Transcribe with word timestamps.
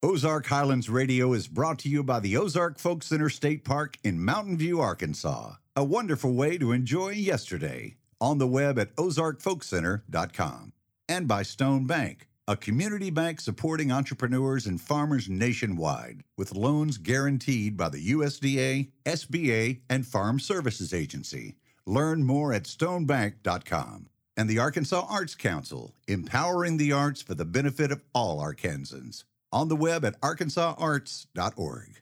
Ozark 0.00 0.46
Highlands 0.46 0.88
Radio 0.88 1.32
is 1.32 1.48
brought 1.48 1.80
to 1.80 1.88
you 1.88 2.04
by 2.04 2.20
the 2.20 2.36
Ozark 2.36 2.78
Folk 2.78 3.02
Center 3.02 3.28
State 3.28 3.64
Park 3.64 3.96
in 4.04 4.24
Mountain 4.24 4.56
View, 4.56 4.80
Arkansas. 4.80 5.54
A 5.74 5.82
wonderful 5.82 6.34
way 6.34 6.56
to 6.56 6.70
enjoy 6.70 7.08
yesterday. 7.08 7.96
On 8.20 8.38
the 8.38 8.46
web 8.46 8.78
at 8.78 8.94
ozarkfolkcenter.com. 8.94 10.72
And 11.08 11.26
by 11.26 11.42
Stone 11.42 11.86
Bank, 11.86 12.28
a 12.46 12.56
community 12.56 13.10
bank 13.10 13.40
supporting 13.40 13.90
entrepreneurs 13.90 14.66
and 14.66 14.80
farmers 14.80 15.28
nationwide 15.28 16.22
with 16.36 16.54
loans 16.54 16.96
guaranteed 16.98 17.76
by 17.76 17.88
the 17.88 18.12
USDA, 18.12 18.92
SBA, 19.04 19.80
and 19.90 20.06
Farm 20.06 20.38
Services 20.38 20.94
Agency. 20.94 21.56
Learn 21.86 22.22
more 22.22 22.52
at 22.52 22.64
stonebank.com. 22.64 24.06
And 24.36 24.48
the 24.48 24.60
Arkansas 24.60 25.04
Arts 25.10 25.34
Council, 25.34 25.96
empowering 26.06 26.76
the 26.76 26.92
arts 26.92 27.20
for 27.20 27.34
the 27.34 27.44
benefit 27.44 27.90
of 27.90 28.04
all 28.14 28.40
Arkansans. 28.40 29.24
On 29.52 29.68
the 29.68 29.76
web 29.76 30.04
at 30.04 30.20
arkansasarts.org. 30.20 32.00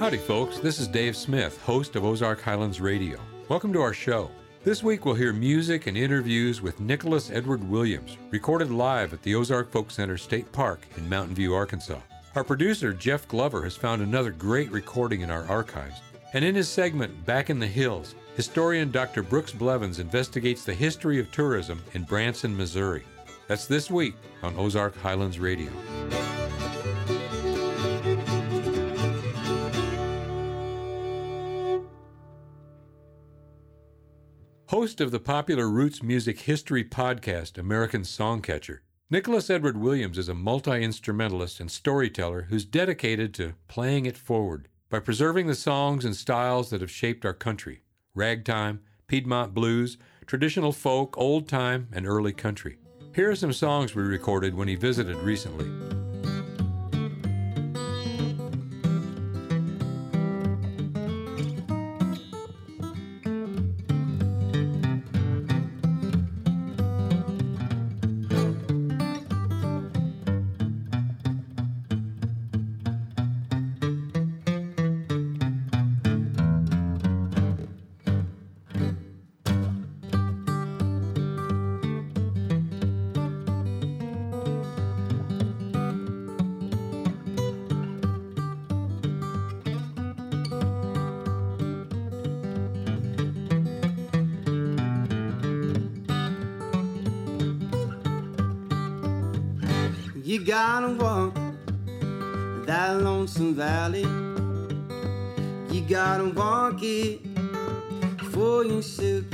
Howdy, 0.00 0.18
folks. 0.18 0.58
This 0.58 0.78
is 0.78 0.88
Dave 0.88 1.16
Smith, 1.16 1.60
host 1.62 1.96
of 1.96 2.04
Ozark 2.04 2.42
Highlands 2.42 2.80
Radio. 2.80 3.18
Welcome 3.48 3.72
to 3.72 3.80
our 3.80 3.94
show. 3.94 4.30
This 4.62 4.82
week 4.82 5.04
we'll 5.04 5.14
hear 5.14 5.32
music 5.32 5.86
and 5.86 5.96
interviews 5.96 6.60
with 6.60 6.80
Nicholas 6.80 7.30
Edward 7.30 7.62
Williams, 7.68 8.18
recorded 8.30 8.70
live 8.70 9.12
at 9.12 9.22
the 9.22 9.34
Ozark 9.34 9.70
Folk 9.70 9.90
Center 9.90 10.18
State 10.18 10.50
Park 10.52 10.86
in 10.96 11.08
Mountain 11.08 11.36
View, 11.36 11.54
Arkansas. 11.54 12.00
Our 12.34 12.44
producer, 12.44 12.92
Jeff 12.92 13.26
Glover, 13.28 13.62
has 13.62 13.76
found 13.76 14.02
another 14.02 14.32
great 14.32 14.70
recording 14.70 15.22
in 15.22 15.30
our 15.30 15.44
archives. 15.48 16.00
And 16.34 16.44
in 16.44 16.54
his 16.54 16.68
segment, 16.68 17.24
Back 17.24 17.48
in 17.48 17.58
the 17.58 17.66
Hills, 17.66 18.14
historian 18.36 18.90
Dr. 18.90 19.22
Brooks 19.22 19.50
Blevins 19.50 19.98
investigates 19.98 20.62
the 20.62 20.74
history 20.74 21.18
of 21.18 21.32
tourism 21.32 21.82
in 21.94 22.02
Branson, 22.02 22.54
Missouri. 22.54 23.02
That's 23.48 23.66
this 23.66 23.90
week 23.90 24.14
on 24.42 24.54
Ozark 24.56 24.94
Highlands 24.98 25.38
Radio. 25.38 25.70
Host 34.68 35.00
of 35.00 35.10
the 35.10 35.20
popular 35.20 35.70
roots 35.70 36.02
music 36.02 36.40
history 36.40 36.84
podcast, 36.84 37.56
American 37.56 38.02
Songcatcher, 38.02 38.80
Nicholas 39.08 39.48
Edward 39.48 39.78
Williams 39.78 40.18
is 40.18 40.28
a 40.28 40.34
multi 40.34 40.82
instrumentalist 40.82 41.60
and 41.60 41.70
storyteller 41.70 42.48
who's 42.50 42.66
dedicated 42.66 43.32
to 43.34 43.54
playing 43.68 44.04
it 44.04 44.18
forward 44.18 44.68
by 44.90 44.98
preserving 44.98 45.46
the 45.46 45.54
songs 45.54 46.04
and 46.04 46.14
styles 46.14 46.68
that 46.70 46.80
have 46.80 46.90
shaped 46.90 47.24
our 47.24 47.32
country 47.32 47.80
ragtime, 48.16 48.80
Piedmont 49.06 49.54
blues, 49.54 49.98
traditional 50.26 50.72
folk, 50.72 51.16
old 51.16 51.48
time, 51.48 51.88
and 51.92 52.06
early 52.06 52.32
country. 52.32 52.78
Here 53.14 53.30
are 53.30 53.36
some 53.36 53.52
songs 53.52 53.94
we 53.94 54.02
recorded 54.02 54.54
when 54.54 54.68
he 54.68 54.74
visited 54.74 55.16
recently. 55.16 55.95
You 100.36 100.44
gotta 100.44 100.88
walk 101.02 101.34
that 102.66 103.00
lonesome 103.00 103.54
valley. 103.54 104.04
You 105.74 105.80
gotta 105.88 106.28
walk 106.28 106.82
it 106.82 107.20
for 108.32 108.62
yourself. 108.62 109.24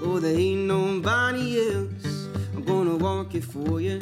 Oh, 0.00 0.20
there 0.20 0.38
ain't 0.38 0.68
nobody 0.68 1.58
else. 1.58 2.28
I'm 2.54 2.62
gonna 2.62 2.94
walk 2.94 3.34
it 3.34 3.42
for 3.42 3.80
you. 3.80 3.98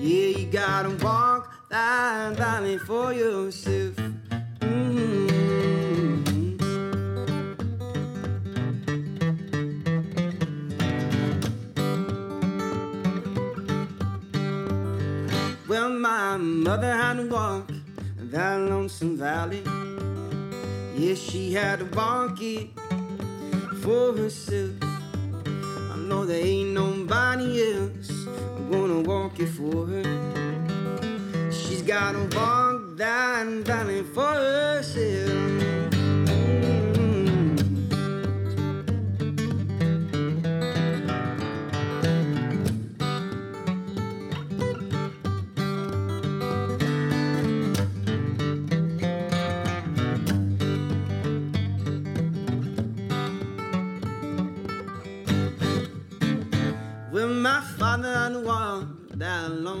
Yeah, 0.00 0.38
you 0.38 0.46
gotta 0.50 0.90
walk 1.04 1.68
that 1.68 2.34
valley 2.36 2.78
for 2.78 3.12
yourself. 3.12 3.81
Valley. 19.42 19.62
Yeah, 20.96 21.14
she 21.14 21.52
had 21.52 21.94
walk 21.94 22.40
it 22.40 22.68
for 23.82 24.16
herself. 24.16 24.70
I 25.92 25.96
know 25.96 26.24
there 26.24 26.44
ain't 26.44 26.72
nobody 26.72 27.74
else. 27.74 28.10
I'm 28.28 28.70
gonna 28.70 29.00
walk 29.00 29.40
it 29.40 29.48
for 29.48 29.86
her. 29.86 31.50
She's 31.50 31.82
gotta 31.82 32.22
walk 32.36 32.96
that 32.96 33.46
valley 33.66 34.02
for 34.02 34.34
herself. 34.34 35.21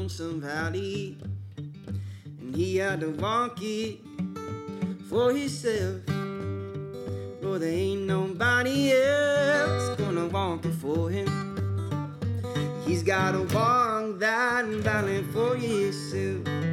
Lonesome 0.02 0.40
valley, 0.40 1.16
and 2.40 2.56
he 2.56 2.76
had 2.76 2.98
to 2.98 3.10
walk 3.10 3.56
it 3.62 4.00
for 5.08 5.32
himself. 5.32 6.00
Lord, 7.40 7.62
there 7.62 7.70
ain't 7.70 8.08
nobody 8.08 8.94
else 8.94 9.96
gonna 9.96 10.26
walk 10.26 10.64
it 10.64 10.74
for 10.74 11.08
him. 11.08 11.28
He's 12.84 13.04
gotta 13.04 13.42
walk 13.54 14.18
that 14.18 14.64
valley 14.82 15.22
for 15.32 15.54
himself. 15.54 16.71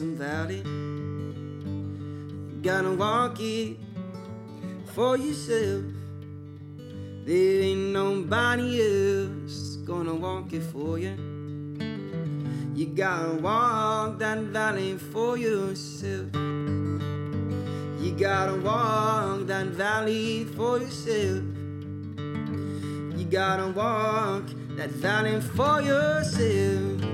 Lonesome 0.00 0.16
valley. 0.16 0.62
Gotta 2.62 2.92
walk 2.92 3.40
it 3.40 3.76
for 4.94 5.16
yourself. 5.16 5.84
There 7.24 7.62
ain't 7.62 7.92
nobody 7.92 8.80
else 8.80 9.76
gonna 9.84 10.14
walk 10.14 10.52
it 10.52 10.62
for 10.62 10.98
you. 10.98 11.14
You 12.74 12.86
gotta 12.86 13.34
walk 13.34 14.18
that 14.18 14.38
valley 14.38 14.96
for 14.96 15.36
yourself. 15.36 16.34
You 18.00 18.12
gotta 18.18 18.56
walk 18.60 19.46
that 19.46 19.66
valley 19.66 20.44
for 20.44 20.78
yourself. 20.78 21.42
You 23.18 23.24
gotta 23.30 23.72
walk 23.72 24.44
that 24.76 24.90
valley 24.90 25.40
for 25.40 25.82
yourself. 25.82 27.07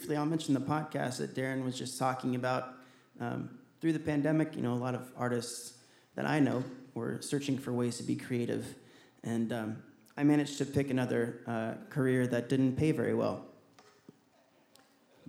Briefly, 0.00 0.16
I'll 0.16 0.24
mention 0.24 0.54
the 0.54 0.60
podcast 0.60 1.18
that 1.18 1.34
Darren 1.34 1.62
was 1.62 1.76
just 1.76 1.98
talking 1.98 2.34
about. 2.34 2.72
Um, 3.20 3.50
through 3.82 3.92
the 3.92 3.98
pandemic, 3.98 4.56
you 4.56 4.62
know, 4.62 4.72
a 4.72 4.82
lot 4.82 4.94
of 4.94 5.12
artists 5.14 5.74
that 6.14 6.26
I 6.26 6.40
know 6.40 6.64
were 6.94 7.20
searching 7.20 7.58
for 7.58 7.70
ways 7.70 7.98
to 7.98 8.02
be 8.02 8.16
creative 8.16 8.76
And 9.24 9.52
um, 9.52 9.82
I 10.16 10.24
managed 10.24 10.56
to 10.56 10.64
pick 10.64 10.88
another 10.88 11.42
uh, 11.46 11.72
career 11.90 12.26
that 12.28 12.48
didn't 12.48 12.76
pay 12.76 12.92
very 12.92 13.12
well. 13.12 13.44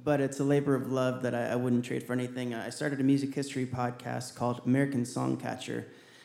But 0.01 0.21
it's 0.21 0.39
a 0.39 0.45
labor 0.45 0.73
of 0.73 0.89
love 0.89 1.21
that 1.23 1.35
I, 1.35 1.47
I 1.47 1.55
wouldn't 1.57 1.83
trade 1.83 2.03
for 2.03 2.13
anything. 2.13 2.53
I 2.53 2.69
started 2.69 3.01
a 3.01 3.03
music 3.03 3.35
history 3.35 3.65
podcast 3.65 4.35
called 4.35 4.61
American 4.65 5.03
Songcatcher. 5.03 5.83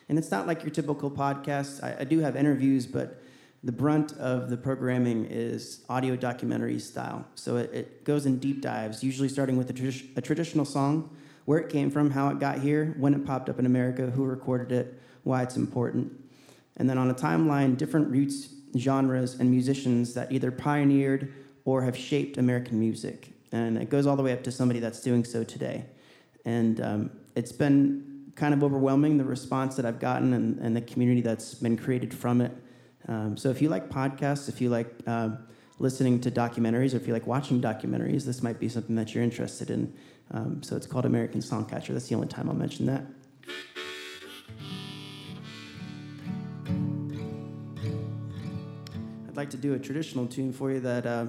And 0.08 0.19
it's 0.19 0.31
not 0.31 0.46
like 0.46 0.62
your 0.62 0.70
typical 0.70 1.10
podcast. 1.10 1.82
I, 1.82 2.02
I 2.02 2.04
do 2.04 2.20
have 2.20 2.37
interviews, 2.37 2.87
but 2.87 3.20
the 3.66 3.72
brunt 3.72 4.12
of 4.12 4.48
the 4.48 4.56
programming 4.56 5.24
is 5.24 5.84
audio 5.88 6.14
documentary 6.14 6.78
style. 6.78 7.26
So 7.34 7.56
it, 7.56 7.74
it 7.74 8.04
goes 8.04 8.24
in 8.24 8.38
deep 8.38 8.62
dives, 8.62 9.02
usually 9.02 9.28
starting 9.28 9.56
with 9.56 9.68
a, 9.68 9.72
tradi- 9.72 10.16
a, 10.16 10.20
traditional 10.20 10.64
song, 10.64 11.10
where 11.46 11.58
it 11.58 11.68
came 11.68 11.90
from, 11.90 12.12
how 12.12 12.28
it 12.28 12.38
got 12.38 12.60
here, 12.60 12.94
when 12.96 13.12
it 13.12 13.26
popped 13.26 13.48
up 13.48 13.58
in 13.58 13.66
America, 13.66 14.06
who 14.06 14.24
recorded 14.24 14.70
it, 14.70 15.00
why 15.24 15.42
it's 15.42 15.56
important. 15.56 16.12
And 16.76 16.88
then 16.88 16.96
on 16.96 17.10
a 17.10 17.14
timeline, 17.14 17.76
different 17.76 18.08
roots, 18.08 18.50
genres, 18.78 19.34
and 19.40 19.50
musicians 19.50 20.14
that 20.14 20.30
either 20.30 20.52
pioneered 20.52 21.32
or 21.64 21.82
have 21.82 21.96
shaped 21.96 22.38
American 22.38 22.78
music. 22.78 23.32
And 23.50 23.78
it 23.78 23.90
goes 23.90 24.06
all 24.06 24.14
the 24.14 24.22
way 24.22 24.32
up 24.32 24.44
to 24.44 24.52
somebody 24.52 24.78
that's 24.78 25.00
doing 25.00 25.24
so 25.24 25.42
today. 25.42 25.86
And 26.44 26.80
um, 26.80 27.10
it's 27.34 27.50
been 27.50 28.30
kind 28.36 28.54
of 28.54 28.62
overwhelming, 28.62 29.18
the 29.18 29.24
response 29.24 29.74
that 29.74 29.84
I've 29.84 29.98
gotten 29.98 30.34
and, 30.34 30.56
and 30.60 30.76
the 30.76 30.82
community 30.82 31.20
that's 31.20 31.54
been 31.54 31.76
created 31.76 32.14
from 32.14 32.40
it. 32.40 32.52
Um, 33.08 33.36
so 33.36 33.50
if 33.50 33.62
you 33.62 33.68
like 33.68 33.88
podcasts, 33.88 34.48
if 34.48 34.60
you 34.60 34.68
like 34.68 34.88
uh, 35.06 35.30
listening 35.78 36.20
to 36.22 36.30
documentaries, 36.30 36.92
or 36.92 36.96
if 36.96 37.06
you 37.06 37.12
like 37.12 37.26
watching 37.26 37.60
documentaries, 37.60 38.24
this 38.24 38.42
might 38.42 38.58
be 38.58 38.68
something 38.68 38.96
that 38.96 39.14
you're 39.14 39.24
interested 39.24 39.70
in. 39.70 39.92
Um, 40.32 40.62
so 40.62 40.76
it's 40.76 40.86
called 40.86 41.06
American 41.06 41.40
Songcatcher. 41.40 41.88
That's 41.88 42.08
the 42.08 42.14
only 42.14 42.28
time 42.28 42.48
I'll 42.48 42.56
mention 42.56 42.86
that. 42.86 43.04
I'd 49.28 49.36
like 49.36 49.50
to 49.50 49.56
do 49.56 49.74
a 49.74 49.78
traditional 49.78 50.26
tune 50.26 50.52
for 50.52 50.72
you 50.72 50.80
that 50.80 51.06
uh, 51.06 51.26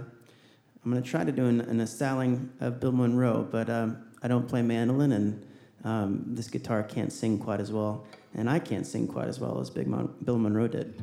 I'm 0.83 0.91
going 0.91 1.03
to 1.03 1.07
try 1.07 1.23
to 1.23 1.31
do 1.31 1.45
in, 1.45 1.61
in, 1.61 1.81
a 1.81 1.87
styling 1.87 2.49
of 2.61 2.79
Bill 2.79 2.93
Monroe, 2.93 3.47
but 3.51 3.69
um, 3.69 3.97
I 4.23 4.27
don't 4.29 4.47
play 4.47 4.61
mandolin, 4.61 5.11
and 5.11 5.45
um, 5.83 6.23
this 6.25 6.47
guitar 6.47 6.83
can't 6.83 7.11
sing 7.11 7.37
quite 7.37 7.59
as 7.59 7.71
well, 7.71 8.07
and 8.33 8.49
I 8.49 8.59
can't 8.59 8.87
sing 8.87 9.07
quite 9.07 9.27
as 9.27 9.39
well 9.39 9.59
as 9.59 9.75
Mon- 9.75 10.15
Bill 10.23 10.37
Monroe 10.37 10.69
did. 10.69 10.95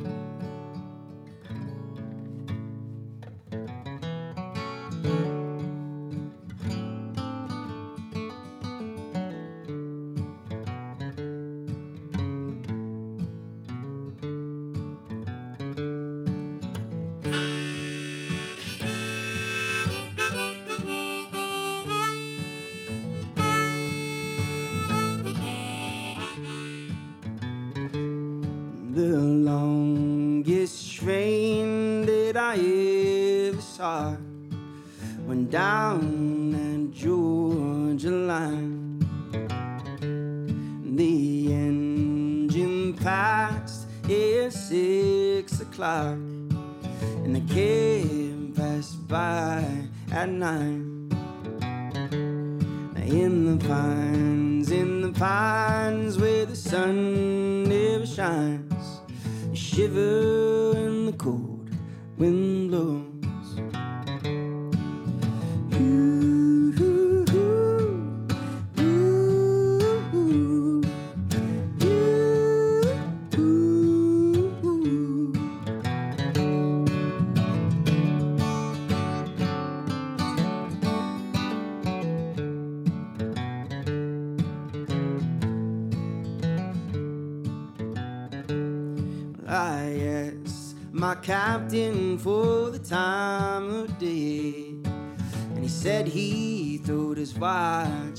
Captain 91.24 92.18
for 92.18 92.70
the 92.70 92.78
time 92.78 93.70
of 93.70 93.98
day. 93.98 94.74
And 94.84 95.62
he 95.62 95.68
said 95.68 96.06
he 96.06 96.76
throwed 96.84 97.16
his 97.16 97.34
watch 97.34 98.13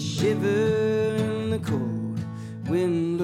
shiver 0.00 1.16
in 1.18 1.50
the 1.50 1.58
cold 1.58 2.18
wind 2.68 3.20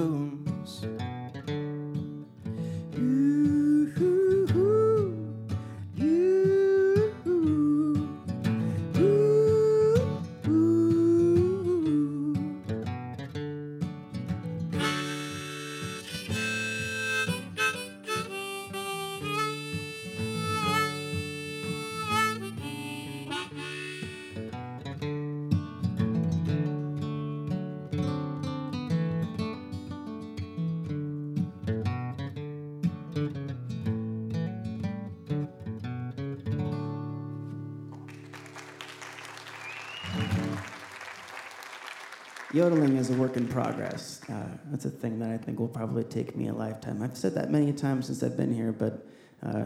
work 43.26 43.36
in 43.36 43.48
progress. 43.48 44.20
Uh, 44.28 44.46
that's 44.70 44.84
a 44.84 44.90
thing 44.90 45.18
that 45.18 45.30
I 45.30 45.36
think 45.36 45.58
will 45.58 45.66
probably 45.66 46.04
take 46.04 46.36
me 46.36 46.46
a 46.46 46.52
lifetime. 46.52 47.02
I've 47.02 47.16
said 47.16 47.34
that 47.34 47.50
many 47.50 47.72
times 47.72 48.06
since 48.06 48.22
I've 48.22 48.36
been 48.36 48.54
here, 48.54 48.70
but 48.70 49.04
uh, 49.44 49.64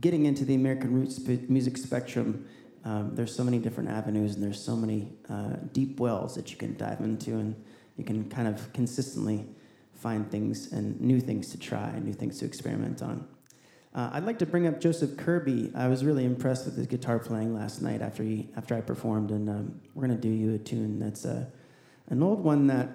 getting 0.00 0.26
into 0.26 0.44
the 0.44 0.54
American 0.54 0.94
roots 0.94 1.18
music 1.48 1.76
spectrum, 1.78 2.46
um, 2.84 3.10
there's 3.16 3.34
so 3.34 3.42
many 3.42 3.58
different 3.58 3.90
avenues 3.90 4.34
and 4.34 4.42
there's 4.42 4.62
so 4.62 4.76
many 4.76 5.08
uh, 5.28 5.54
deep 5.72 5.98
wells 5.98 6.36
that 6.36 6.52
you 6.52 6.56
can 6.56 6.76
dive 6.76 7.00
into, 7.00 7.32
and 7.32 7.56
you 7.96 8.04
can 8.04 8.30
kind 8.30 8.46
of 8.46 8.72
consistently 8.72 9.46
find 9.94 10.30
things 10.30 10.70
and 10.72 11.00
new 11.00 11.20
things 11.20 11.50
to 11.50 11.58
try 11.58 11.88
and 11.88 12.04
new 12.04 12.12
things 12.12 12.38
to 12.38 12.44
experiment 12.44 13.02
on. 13.02 13.26
Uh, 13.96 14.10
I'd 14.12 14.24
like 14.24 14.38
to 14.38 14.46
bring 14.46 14.68
up 14.68 14.80
Joseph 14.80 15.16
Kirby. 15.16 15.72
I 15.74 15.88
was 15.88 16.04
really 16.04 16.24
impressed 16.24 16.66
with 16.66 16.76
his 16.76 16.86
guitar 16.86 17.18
playing 17.18 17.52
last 17.52 17.82
night 17.82 18.00
after 18.00 18.22
he 18.22 18.48
after 18.56 18.76
I 18.76 18.80
performed, 18.80 19.32
and 19.32 19.50
um, 19.50 19.80
we're 19.92 20.02
gonna 20.02 20.20
do 20.20 20.28
you 20.30 20.54
a 20.54 20.58
tune 20.58 21.00
that's 21.00 21.24
uh, 21.24 21.46
an 22.08 22.22
old 22.22 22.42
one 22.42 22.66
that 22.66 22.88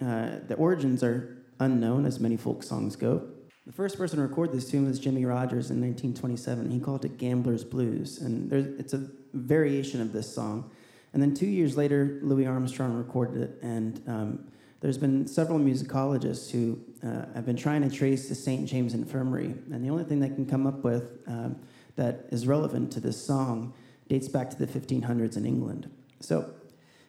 uh, 0.00 0.38
the 0.46 0.54
origins 0.54 1.02
are 1.02 1.44
unknown, 1.58 2.06
as 2.06 2.20
many 2.20 2.36
folk 2.36 2.62
songs 2.62 2.96
go. 2.96 3.28
The 3.66 3.72
first 3.72 3.98
person 3.98 4.16
to 4.16 4.22
record 4.22 4.52
this 4.52 4.70
tune 4.70 4.86
was 4.86 4.98
Jimmy 4.98 5.24
Rogers 5.24 5.70
in 5.70 5.80
1927. 5.80 6.70
He 6.70 6.80
called 6.80 7.04
it 7.04 7.18
Gambler's 7.18 7.62
Blues, 7.62 8.20
and 8.20 8.52
it's 8.52 8.94
a 8.94 9.06
variation 9.32 10.00
of 10.00 10.12
this 10.12 10.32
song. 10.34 10.70
And 11.12 11.22
then 11.22 11.34
two 11.34 11.46
years 11.46 11.76
later, 11.76 12.18
Louis 12.22 12.46
Armstrong 12.46 12.94
recorded 12.94 13.42
it, 13.42 13.58
and 13.62 14.02
um, 14.08 14.48
there's 14.80 14.98
been 14.98 15.26
several 15.26 15.58
musicologists 15.58 16.50
who 16.50 16.80
uh, 17.06 17.26
have 17.34 17.44
been 17.44 17.56
trying 17.56 17.88
to 17.88 17.94
trace 17.94 18.28
the 18.28 18.34
St. 18.34 18.66
James 18.66 18.94
Infirmary, 18.94 19.54
and 19.70 19.84
the 19.84 19.90
only 19.90 20.04
thing 20.04 20.20
they 20.20 20.28
can 20.28 20.46
come 20.46 20.66
up 20.66 20.82
with 20.82 21.18
um, 21.26 21.56
that 21.96 22.26
is 22.30 22.46
relevant 22.46 22.90
to 22.92 23.00
this 23.00 23.22
song 23.22 23.74
dates 24.08 24.28
back 24.28 24.50
to 24.50 24.56
the 24.56 24.66
1500s 24.66 25.36
in 25.36 25.44
England. 25.44 25.90
So 26.20 26.52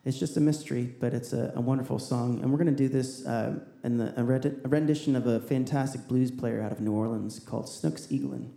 it's 0.03 0.17
just 0.17 0.35
a 0.35 0.39
mystery, 0.39 0.95
but 0.99 1.13
it's 1.13 1.31
a, 1.31 1.53
a 1.55 1.61
wonderful 1.61 1.99
song, 1.99 2.39
and 2.41 2.51
we're 2.51 2.57
going 2.57 2.75
to 2.75 2.83
do 2.83 2.89
this 2.89 3.25
uh, 3.25 3.59
in 3.83 3.97
the, 3.97 4.13
a, 4.17 4.23
rendition 4.67 5.15
of 5.15 5.27
a 5.27 5.39
fantastic 5.39 6.07
blues 6.07 6.31
player 6.31 6.61
out 6.61 6.71
of 6.71 6.81
New 6.81 6.93
Orleans 6.93 7.39
called 7.39 7.69
Snooks 7.69 8.07
Eaglin. 8.07 8.49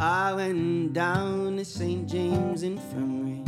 I 0.00 0.32
went 0.34 0.92
down 0.92 1.56
to 1.56 1.64
St. 1.64 2.06
James 2.06 2.62
Infirmary. 2.62 3.42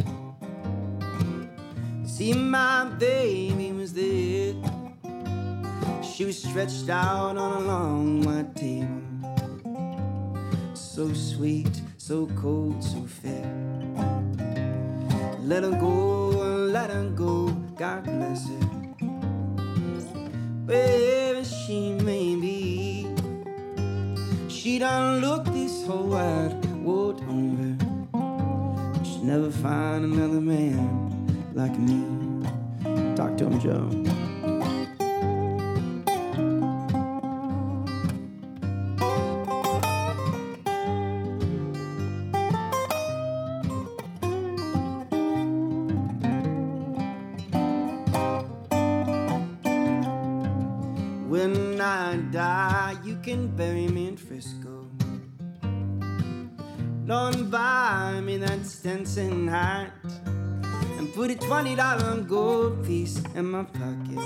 See, 2.04 2.32
my 2.32 2.86
baby 2.98 3.72
was 3.72 3.92
there. 3.92 4.54
She 6.02 6.24
was 6.24 6.42
stretched 6.42 6.88
out 6.88 7.36
on 7.36 7.62
a 7.62 7.66
long 7.66 8.22
white 8.22 8.54
table. 8.56 9.02
So 10.74 11.12
sweet, 11.12 11.80
so 11.98 12.26
cold, 12.36 12.82
so 12.82 13.02
fair. 13.06 13.50
Let 15.40 15.62
her 15.62 15.70
go, 15.70 16.28
let 16.28 16.90
her 16.90 17.08
go, 17.10 17.48
God 17.76 18.04
bless 18.04 18.48
her. 18.48 18.66
Wherever 20.66 21.44
she 21.44 21.92
may 21.92 22.36
be, 22.36 23.06
she 24.48 24.78
done 24.78 25.20
look 25.20 25.44
this 25.46 25.84
whole 25.86 26.08
wide 26.08 26.64
world 26.84 27.22
over. 27.28 27.76
She'll 29.04 29.24
never 29.24 29.50
find 29.50 30.04
another 30.04 30.40
man 30.40 31.52
like 31.54 31.78
me. 31.78 32.46
Talk 33.16 33.36
to 33.38 33.46
him, 33.46 33.60
Joe. 33.60 34.09
Twenty 61.70 61.82
dollar 61.82 62.20
gold 62.22 62.84
piece 62.84 63.22
in 63.36 63.50
my 63.50 63.62
pocket. 63.62 64.18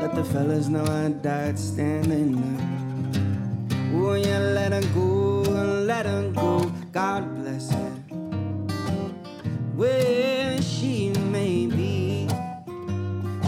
Let 0.00 0.14
the 0.14 0.24
fellas 0.24 0.68
know 0.68 0.84
I 0.84 1.08
died 1.08 1.58
standing 1.58 2.36
up. 2.38 3.72
Oh 3.94 4.14
yeah, 4.14 4.38
let 4.38 4.72
her 4.72 4.82
go, 4.94 5.42
let 5.86 6.06
her 6.06 6.30
go. 6.30 6.72
God 6.92 7.34
bless 7.38 7.70
her. 7.72 7.90
Where 9.74 10.62
she 10.62 11.10
may 11.32 11.66
be, 11.66 12.28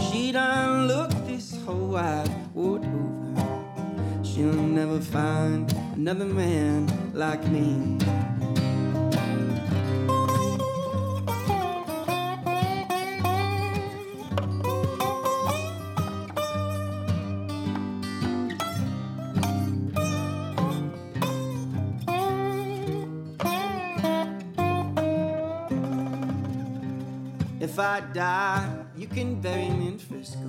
she 0.09 0.33
done 0.33 0.87
look 0.87 1.11
this 1.27 1.55
whole 1.63 1.91
wide 1.95 2.29
world 2.53 2.85
over. 2.85 4.23
She'll 4.23 4.51
never 4.51 4.99
find 4.99 5.71
another 5.95 6.25
man 6.25 6.87
like 7.13 7.45
me. 7.47 8.00
I 27.81 28.01
die, 28.13 28.85
you 28.95 29.07
can 29.07 29.41
bury 29.41 29.69
me 29.69 29.87
in 29.87 29.97
Frisco. 29.97 30.39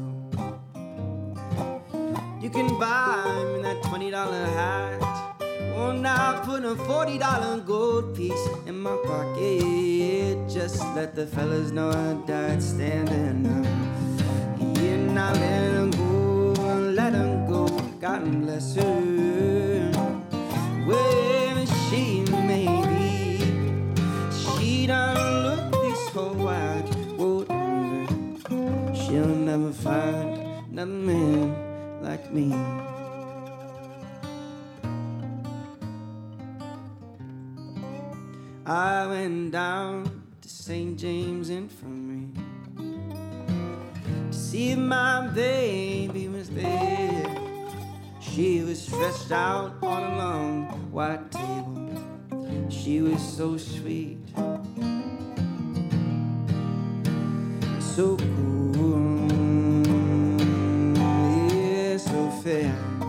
You 2.43 2.51
can 2.51 2.79
buy 2.79 3.45
me 3.57 3.62
that 3.62 3.83
$20 3.85 4.12
hat. 4.12 5.33
Oh, 5.75 5.93
now 5.93 6.43
put 6.45 6.62
a 6.65 6.77
forty 6.77 7.17
dollar 7.17 7.59
gold 7.61 8.15
piece 8.15 8.47
in 8.67 8.79
my 8.79 8.97
pocket. 9.05 10.47
Just 10.47 10.83
let 10.95 11.15
the 11.15 11.27
fellas 11.27 11.71
know 11.71 11.89
I 11.89 12.27
died 12.27 12.62
standing 12.62 13.47
up. 13.47 13.67
Yeah, 14.79 14.97
now 14.97 15.33
let 15.33 15.73
them 15.73 15.91
go, 15.91 16.53
let 16.93 17.12
go. 17.49 17.67
God 18.01 18.31
bless 18.43 18.77
her. 18.77 19.51
Never 29.59 29.71
find 29.71 30.38
another 30.71 30.90
man 30.90 32.02
like 32.02 32.32
me. 32.32 32.54
I 38.64 39.06
went 39.09 39.52
down 39.52 40.23
to 40.40 40.49
St. 40.49 40.99
James 40.99 41.50
Infirmary 41.50 42.28
to 44.30 44.32
see 44.32 44.71
if 44.71 44.78
my 44.78 45.26
baby 45.35 46.28
was 46.28 46.49
there. 46.49 47.26
She 48.23 48.62
was 48.62 48.80
stretched 48.80 49.32
out 49.32 49.75
on 49.82 50.02
a 50.02 50.16
long 50.16 50.64
white 50.90 51.30
table. 51.30 52.71
She 52.71 53.02
was 53.02 53.21
so 53.21 53.59
sweet, 53.59 54.16
so 57.94 58.16
cool, 58.16 58.62
yeah, 62.45 62.73
so 62.73 62.97
fair. 62.99 63.03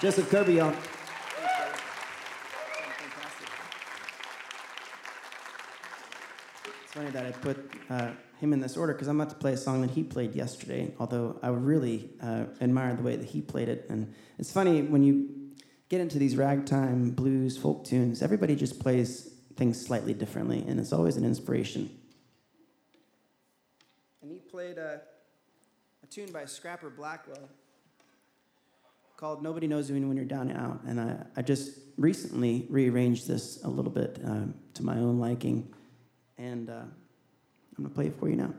Joseph 0.00 0.30
Kirby 0.30 0.60
on. 0.60 0.76
It's 6.84 6.92
funny 6.92 7.10
that 7.10 7.26
I 7.26 7.32
put 7.32 7.70
uh, 7.90 8.10
him 8.38 8.52
in 8.52 8.60
this 8.60 8.76
order 8.76 8.92
because 8.92 9.08
I'm 9.08 9.20
about 9.20 9.30
to 9.30 9.36
play 9.36 9.54
a 9.54 9.56
song 9.56 9.80
that 9.82 9.90
he 9.90 10.02
played 10.02 10.34
yesterday, 10.34 10.92
although 10.98 11.38
I 11.42 11.48
really 11.48 12.10
uh, 12.22 12.44
admire 12.60 12.94
the 12.94 13.02
way 13.02 13.16
that 13.16 13.26
he 13.26 13.40
played 13.40 13.68
it. 13.68 13.86
And 13.88 14.14
it's 14.38 14.52
funny 14.52 14.82
when 14.82 15.02
you 15.02 15.45
get 15.88 16.00
into 16.00 16.18
these 16.18 16.36
ragtime, 16.36 17.10
blues, 17.10 17.56
folk 17.56 17.84
tunes, 17.84 18.22
everybody 18.22 18.56
just 18.56 18.80
plays 18.80 19.32
things 19.56 19.80
slightly 19.84 20.14
differently, 20.14 20.64
and 20.66 20.78
it's 20.78 20.92
always 20.92 21.16
an 21.16 21.24
inspiration. 21.24 21.90
And 24.22 24.30
he 24.30 24.38
played 24.38 24.78
a, 24.78 25.00
a 26.02 26.06
tune 26.06 26.32
by 26.32 26.44
Scrapper 26.44 26.90
Blackwell 26.90 27.48
called 29.16 29.42
Nobody 29.42 29.66
Knows 29.66 29.88
You 29.88 29.94
When 29.94 30.16
You're 30.16 30.26
Down 30.26 30.50
and 30.50 30.58
Out. 30.58 30.80
And 30.86 31.00
I, 31.00 31.16
I 31.36 31.42
just 31.42 31.78
recently 31.96 32.66
rearranged 32.68 33.26
this 33.26 33.62
a 33.64 33.68
little 33.68 33.90
bit 33.90 34.20
um, 34.24 34.54
to 34.74 34.84
my 34.84 34.98
own 34.98 35.18
liking. 35.18 35.72
And 36.36 36.68
uh, 36.68 36.82
I'm 36.82 36.92
going 37.78 37.88
to 37.88 37.94
play 37.94 38.06
it 38.08 38.18
for 38.18 38.28
you 38.28 38.36
now. 38.36 38.52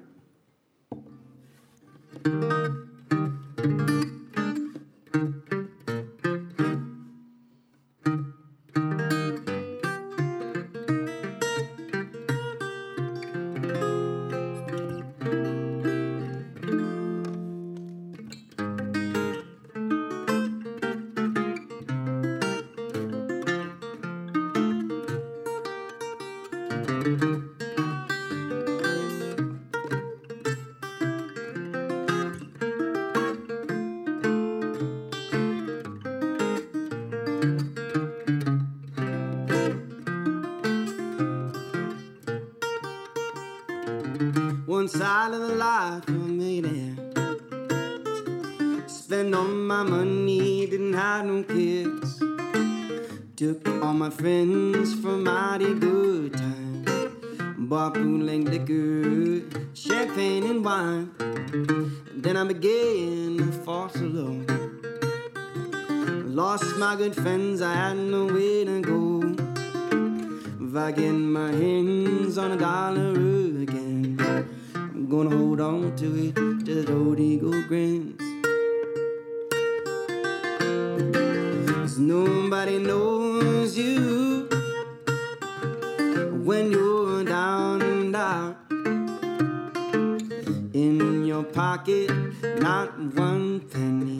Not 92.56 92.98
one 93.16 93.60
penny. 93.62 94.20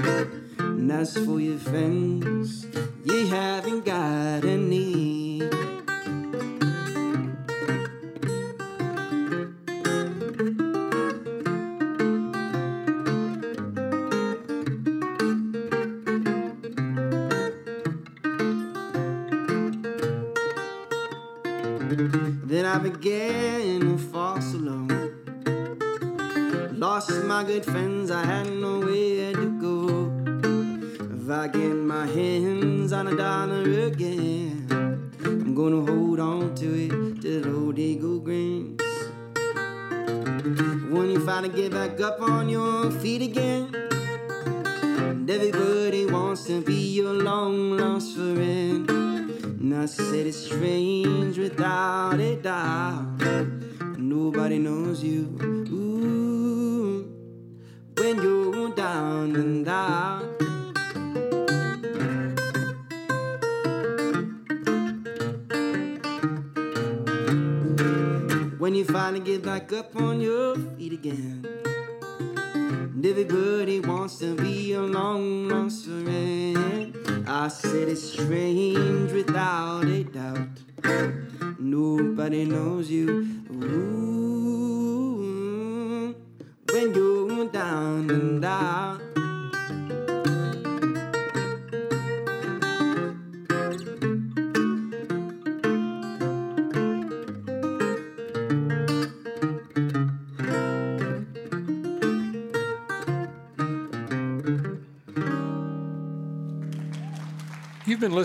And 0.60 0.92
as 0.92 1.18
for 1.18 1.40
your 1.40 1.60
friends, 1.60 2.66
you 3.04 3.28
haven't 3.28 3.86
got 3.86 4.46
any. 4.46 5.27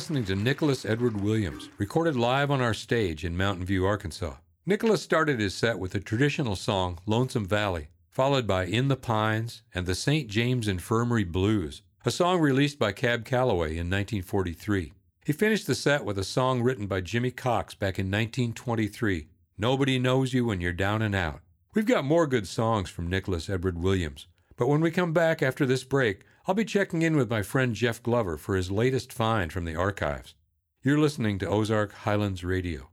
Listening 0.02 0.24
to 0.24 0.34
Nicholas 0.34 0.84
Edward 0.84 1.20
Williams, 1.20 1.68
recorded 1.78 2.16
live 2.16 2.50
on 2.50 2.60
our 2.60 2.74
stage 2.74 3.24
in 3.24 3.36
Mountain 3.36 3.64
View, 3.64 3.86
Arkansas. 3.86 4.34
Nicholas 4.66 5.00
started 5.00 5.38
his 5.38 5.54
set 5.54 5.78
with 5.78 5.92
the 5.92 6.00
traditional 6.00 6.56
song 6.56 6.98
Lonesome 7.06 7.46
Valley, 7.46 7.86
followed 8.10 8.44
by 8.44 8.64
In 8.64 8.88
the 8.88 8.96
Pines 8.96 9.62
and 9.72 9.86
the 9.86 9.94
St. 9.94 10.28
James 10.28 10.66
Infirmary 10.66 11.22
Blues, 11.22 11.82
a 12.04 12.10
song 12.10 12.40
released 12.40 12.80
by 12.80 12.90
Cab 12.90 13.24
Calloway 13.24 13.76
in 13.76 13.88
1943. 13.88 14.92
He 15.24 15.32
finished 15.32 15.68
the 15.68 15.74
set 15.76 16.04
with 16.04 16.18
a 16.18 16.24
song 16.24 16.62
written 16.62 16.88
by 16.88 17.00
Jimmy 17.00 17.30
Cox 17.30 17.76
back 17.76 17.96
in 17.96 18.06
1923, 18.06 19.28
Nobody 19.56 20.00
Knows 20.00 20.34
You 20.34 20.46
When 20.46 20.60
You're 20.60 20.72
Down 20.72 21.00
and 21.00 21.14
Out. 21.14 21.42
We've 21.74 21.86
got 21.86 22.04
more 22.04 22.26
good 22.26 22.48
songs 22.48 22.90
from 22.90 23.06
Nicholas 23.06 23.48
Edward 23.48 23.80
Williams, 23.80 24.26
but 24.56 24.66
when 24.66 24.80
we 24.80 24.90
come 24.90 25.12
back 25.12 25.44
after 25.44 25.64
this 25.64 25.84
break, 25.84 26.22
I'll 26.44 26.56
be 26.56 26.64
checking 26.64 27.02
in 27.02 27.16
with 27.16 27.30
my 27.30 27.42
friend 27.42 27.72
Jeff 27.72 28.02
Glover 28.02 28.36
for 28.36 28.56
his 28.56 28.70
latest 28.70 29.12
find 29.12 29.52
from 29.52 29.64
the 29.64 29.76
archives. 29.76 30.34
You're 30.82 30.98
listening 30.98 31.38
to 31.38 31.48
Ozark 31.48 31.92
Highlands 31.92 32.42
Radio. 32.42 32.91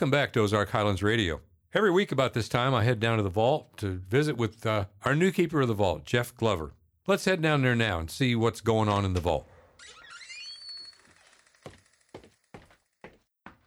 Welcome 0.00 0.10
back 0.12 0.32
to 0.32 0.40
Ozark 0.40 0.70
Highlands 0.70 1.02
Radio. 1.02 1.42
Every 1.74 1.90
week 1.90 2.10
about 2.10 2.32
this 2.32 2.48
time, 2.48 2.72
I 2.72 2.84
head 2.84 3.00
down 3.00 3.18
to 3.18 3.22
the 3.22 3.28
vault 3.28 3.76
to 3.76 4.00
visit 4.08 4.38
with 4.38 4.64
uh, 4.64 4.86
our 5.04 5.14
new 5.14 5.30
keeper 5.30 5.60
of 5.60 5.68
the 5.68 5.74
vault, 5.74 6.06
Jeff 6.06 6.34
Glover. 6.34 6.72
Let's 7.06 7.26
head 7.26 7.42
down 7.42 7.60
there 7.60 7.76
now 7.76 7.98
and 7.98 8.10
see 8.10 8.34
what's 8.34 8.62
going 8.62 8.88
on 8.88 9.04
in 9.04 9.12
the 9.12 9.20
vault. 9.20 9.46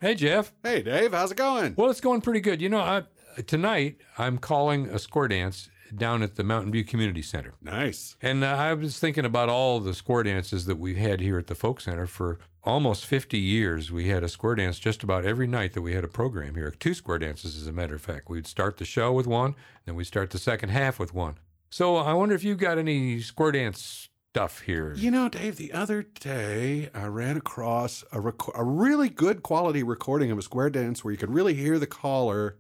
Hey, 0.02 0.16
Jeff. 0.16 0.52
Hey, 0.64 0.82
Dave, 0.82 1.12
how's 1.12 1.32
it 1.32 1.38
going? 1.38 1.76
Well, 1.78 1.92
it's 1.92 2.02
going 2.02 2.22
pretty 2.22 2.40
good. 2.40 2.64
You 2.64 2.70
know, 2.70 2.80
I, 2.80 3.04
tonight 3.46 3.98
I'm 4.18 4.40
calling 4.40 4.88
a 4.88 4.98
square 4.98 5.28
dance 5.28 5.70
down 5.96 6.24
at 6.24 6.36
the 6.36 6.44
Mountain 6.44 6.72
View 6.72 6.84
Community 6.84 7.22
Center. 7.22 7.54
Nice. 7.62 8.16
And 8.22 8.44
uh, 8.44 8.48
I 8.48 8.74
was 8.74 9.00
thinking 9.00 9.26
about 9.26 9.50
all 9.50 9.80
the 9.80 9.94
square 9.94 10.24
dances 10.24 10.66
that 10.66 10.78
we've 10.78 10.98
had 10.98 11.22
here 11.22 11.38
at 11.38 11.48
the 11.48 11.56
Folk 11.56 11.82
Center 11.82 12.08
for 12.08 12.40
almost 12.64 13.06
50 13.06 13.38
years. 13.38 13.92
We 13.92 14.08
had 14.08 14.24
a 14.24 14.30
square 14.30 14.56
dance 14.56 14.80
just 14.80 15.04
about 15.04 15.26
every 15.26 15.48
night 15.48 15.74
that 15.74 15.82
we 15.82 15.94
had 15.94 16.04
a 16.04 16.10
program 16.10 16.56
here. 16.56 16.72
Two 16.72 16.94
square 16.94 17.20
dances, 17.20 17.58
as 17.58 17.68
a 17.68 17.72
matter 17.72 17.96
of 17.96 18.02
fact. 18.02 18.30
We'd 18.30 18.48
start 18.48 18.78
the 18.78 18.86
show 18.86 19.12
with 19.12 19.28
one, 19.28 19.56
then 19.86 19.96
we'd 19.96 20.06
start 20.06 20.32
the 20.32 20.38
second 20.38 20.70
half 20.70 21.00
with 21.00 21.14
one. 21.14 21.38
So 21.70 21.98
I 21.98 22.14
wonder 22.14 22.36
if 22.36 22.44
you've 22.44 22.60
got 22.60 22.78
any 22.78 23.20
square 23.20 23.52
dance 23.52 24.10
stuff 24.34 24.62
here. 24.62 24.96
You 24.96 25.12
know, 25.12 25.30
Dave, 25.30 25.58
the 25.58 25.72
other 25.74 26.02
day 26.02 26.90
I 26.96 27.06
ran 27.06 27.38
across 27.38 28.04
a, 28.12 28.20
rec- 28.20 28.56
a 28.56 28.64
really 28.64 29.08
good 29.08 29.44
quality 29.44 29.84
recording 29.84 30.32
of 30.32 30.40
a 30.40 30.42
square 30.42 30.72
dance 30.72 31.04
where 31.04 31.12
you 31.12 31.20
could 31.20 31.32
really 31.32 31.54
hear 31.54 31.78
the 31.78 31.86
caller, 31.86 32.56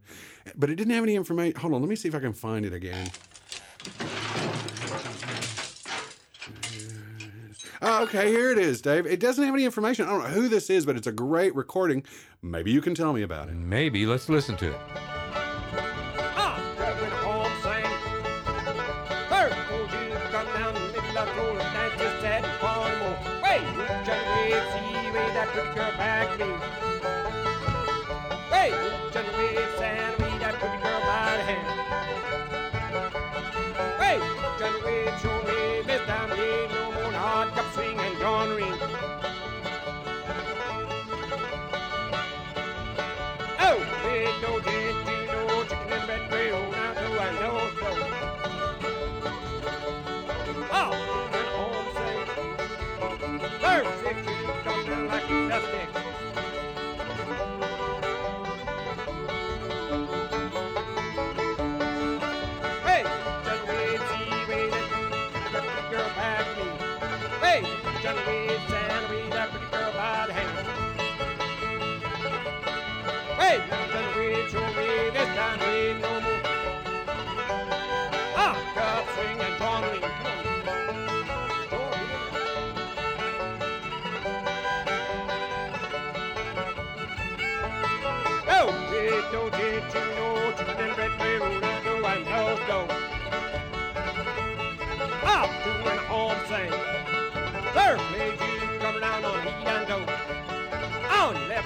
but 0.56 0.70
it 0.70 0.76
didn't 0.76 0.94
have 0.94 1.04
any 1.04 1.16
information. 1.16 1.60
Hold 1.60 1.74
on, 1.74 1.82
let 1.82 1.90
me 1.90 1.96
see 1.96 2.08
if 2.08 2.14
I 2.14 2.20
can 2.20 2.32
find 2.32 2.64
it 2.64 2.74
again. 2.74 3.10
Oh, 7.82 8.04
okay, 8.04 8.28
here 8.30 8.52
it 8.52 8.60
is, 8.60 8.80
Dave. 8.80 9.08
It 9.08 9.20
doesn't 9.20 9.44
have 9.44 9.56
any 9.56 9.66
information. 9.66 10.06
I 10.06 10.12
don't 10.12 10.24
know 10.26 10.30
who 10.30 10.50
this 10.50 10.70
is, 10.70 10.86
but 10.86 10.96
it's 10.96 11.08
a 11.08 11.12
great 11.12 11.56
recording. 11.56 12.04
Maybe 12.44 12.70
you 12.70 12.82
can 12.82 12.94
tell 12.94 13.14
me 13.14 13.24
about 13.24 13.50
it. 13.50 13.56
Maybe. 13.56 14.06
Let's 14.06 14.30
listen 14.30 14.56
to 14.58 14.74
it. 14.74 15.23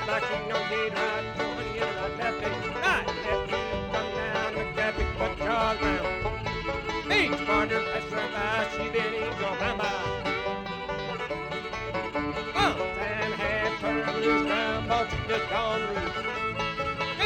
knocking 0.08 0.52
on 0.54 0.64
the 0.70 0.90
right, 2.82 3.06
come 3.92 4.10
down 4.16 4.54
the 4.54 4.64
cabin, 4.78 5.06
but. 5.18 6.08
Each 7.12 7.40
partner 7.46 7.82
she 8.72 8.90
by. 9.78 9.86
Turned 13.82 14.24
loose 14.24 14.48
but 14.88 15.06
she 15.12 15.18
just 15.28 15.50
gone 15.52 15.82
loose. 15.82 16.18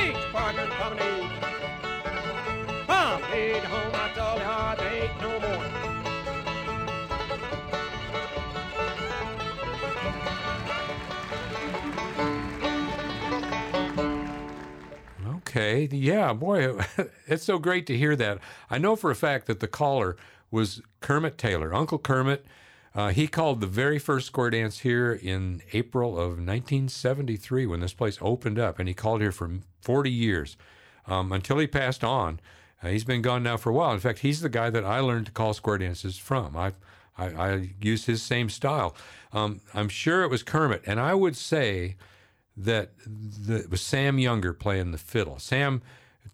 Each 0.04 0.24
partner 0.34 0.68
coming 0.80 1.00
in. 1.00 1.30
Home, 3.72 3.94
I 3.94 4.10
told 4.16 4.42
her 4.42 4.76
there 4.78 5.04
ain't 5.04 5.22
no 5.22 5.32
more. 5.40 5.91
Okay. 15.72 15.96
Yeah, 15.96 16.34
boy, 16.34 16.80
it's 17.28 17.44
so 17.44 17.58
great 17.58 17.88
to 17.88 17.98
hear 17.98 18.16
that. 18.18 18.40
I 18.70 18.78
know 18.78 18.96
for 18.96 19.10
a 19.10 19.16
fact 19.16 19.48
that 19.48 19.60
the 19.60 19.68
caller 19.68 20.18
was 20.50 20.82
Kermit 21.00 21.38
Taylor, 21.38 21.74
Uncle 21.74 21.98
Kermit. 21.98 22.46
Uh, 22.94 23.10
he 23.10 23.26
called 23.26 23.62
the 23.62 23.68
very 23.68 23.98
first 23.98 24.28
square 24.28 24.50
dance 24.50 24.80
here 24.80 25.14
in 25.14 25.62
April 25.72 26.18
of 26.18 26.32
1973 26.32 27.66
when 27.66 27.80
this 27.80 27.94
place 27.94 28.18
opened 28.22 28.60
up, 28.60 28.80
and 28.80 28.90
he 28.90 28.94
called 28.94 29.22
here 29.22 29.32
for 29.32 29.50
40 29.80 30.12
years 30.12 30.58
um, 31.08 31.32
until 31.32 31.58
he 31.58 31.68
passed 31.68 32.04
on. 32.04 32.42
Uh, 32.84 32.90
he's 32.90 33.06
been 33.06 33.22
gone 33.22 33.44
now 33.44 33.56
for 33.56 33.70
a 33.70 33.74
while. 33.74 33.94
In 33.94 34.00
fact, 34.00 34.20
he's 34.20 34.42
the 34.42 34.50
guy 34.50 34.70
that 34.70 34.84
I 34.84 35.00
learned 35.00 35.28
to 35.28 35.32
call 35.32 35.54
square 35.54 35.78
dances 35.78 36.18
from. 36.18 36.58
I 36.58 36.74
I, 37.18 37.26
I 37.28 37.70
used 37.82 38.08
his 38.08 38.22
same 38.22 38.50
style. 38.50 38.96
Um, 39.34 39.62
I'm 39.74 39.90
sure 39.90 40.24
it 40.24 40.30
was 40.30 40.44
Kermit, 40.44 40.82
and 40.86 41.00
I 41.00 41.14
would 41.14 41.36
say 41.36 41.96
that 42.58 42.92
the, 43.06 43.66
was 43.70 43.82
Sam 43.82 44.20
Younger 44.20 44.54
playing 44.54 44.92
the 44.92 44.98
fiddle. 44.98 45.40
Sam 45.40 45.82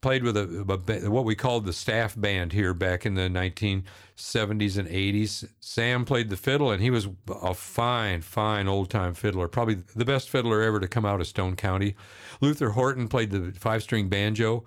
played 0.01 0.23
with 0.23 0.37
a, 0.37 1.03
a, 1.05 1.09
what 1.09 1.25
we 1.25 1.35
called 1.35 1.65
the 1.65 1.73
staff 1.73 2.19
band 2.19 2.53
here 2.53 2.73
back 2.73 3.05
in 3.05 3.15
the 3.15 3.29
1970s 3.29 4.77
and 4.77 4.87
80s. 4.87 5.47
Sam 5.59 6.05
played 6.05 6.29
the 6.29 6.37
fiddle, 6.37 6.71
and 6.71 6.81
he 6.81 6.89
was 6.89 7.07
a 7.27 7.53
fine, 7.53 8.21
fine 8.21 8.67
old 8.67 8.89
time 8.89 9.13
fiddler, 9.13 9.47
probably 9.47 9.75
the 9.95 10.05
best 10.05 10.29
fiddler 10.29 10.61
ever 10.61 10.79
to 10.79 10.87
come 10.87 11.05
out 11.05 11.21
of 11.21 11.27
Stone 11.27 11.55
County. 11.55 11.95
Luther 12.41 12.69
Horton 12.71 13.07
played 13.07 13.31
the 13.31 13.51
five 13.53 13.83
string 13.83 14.09
banjo. 14.09 14.65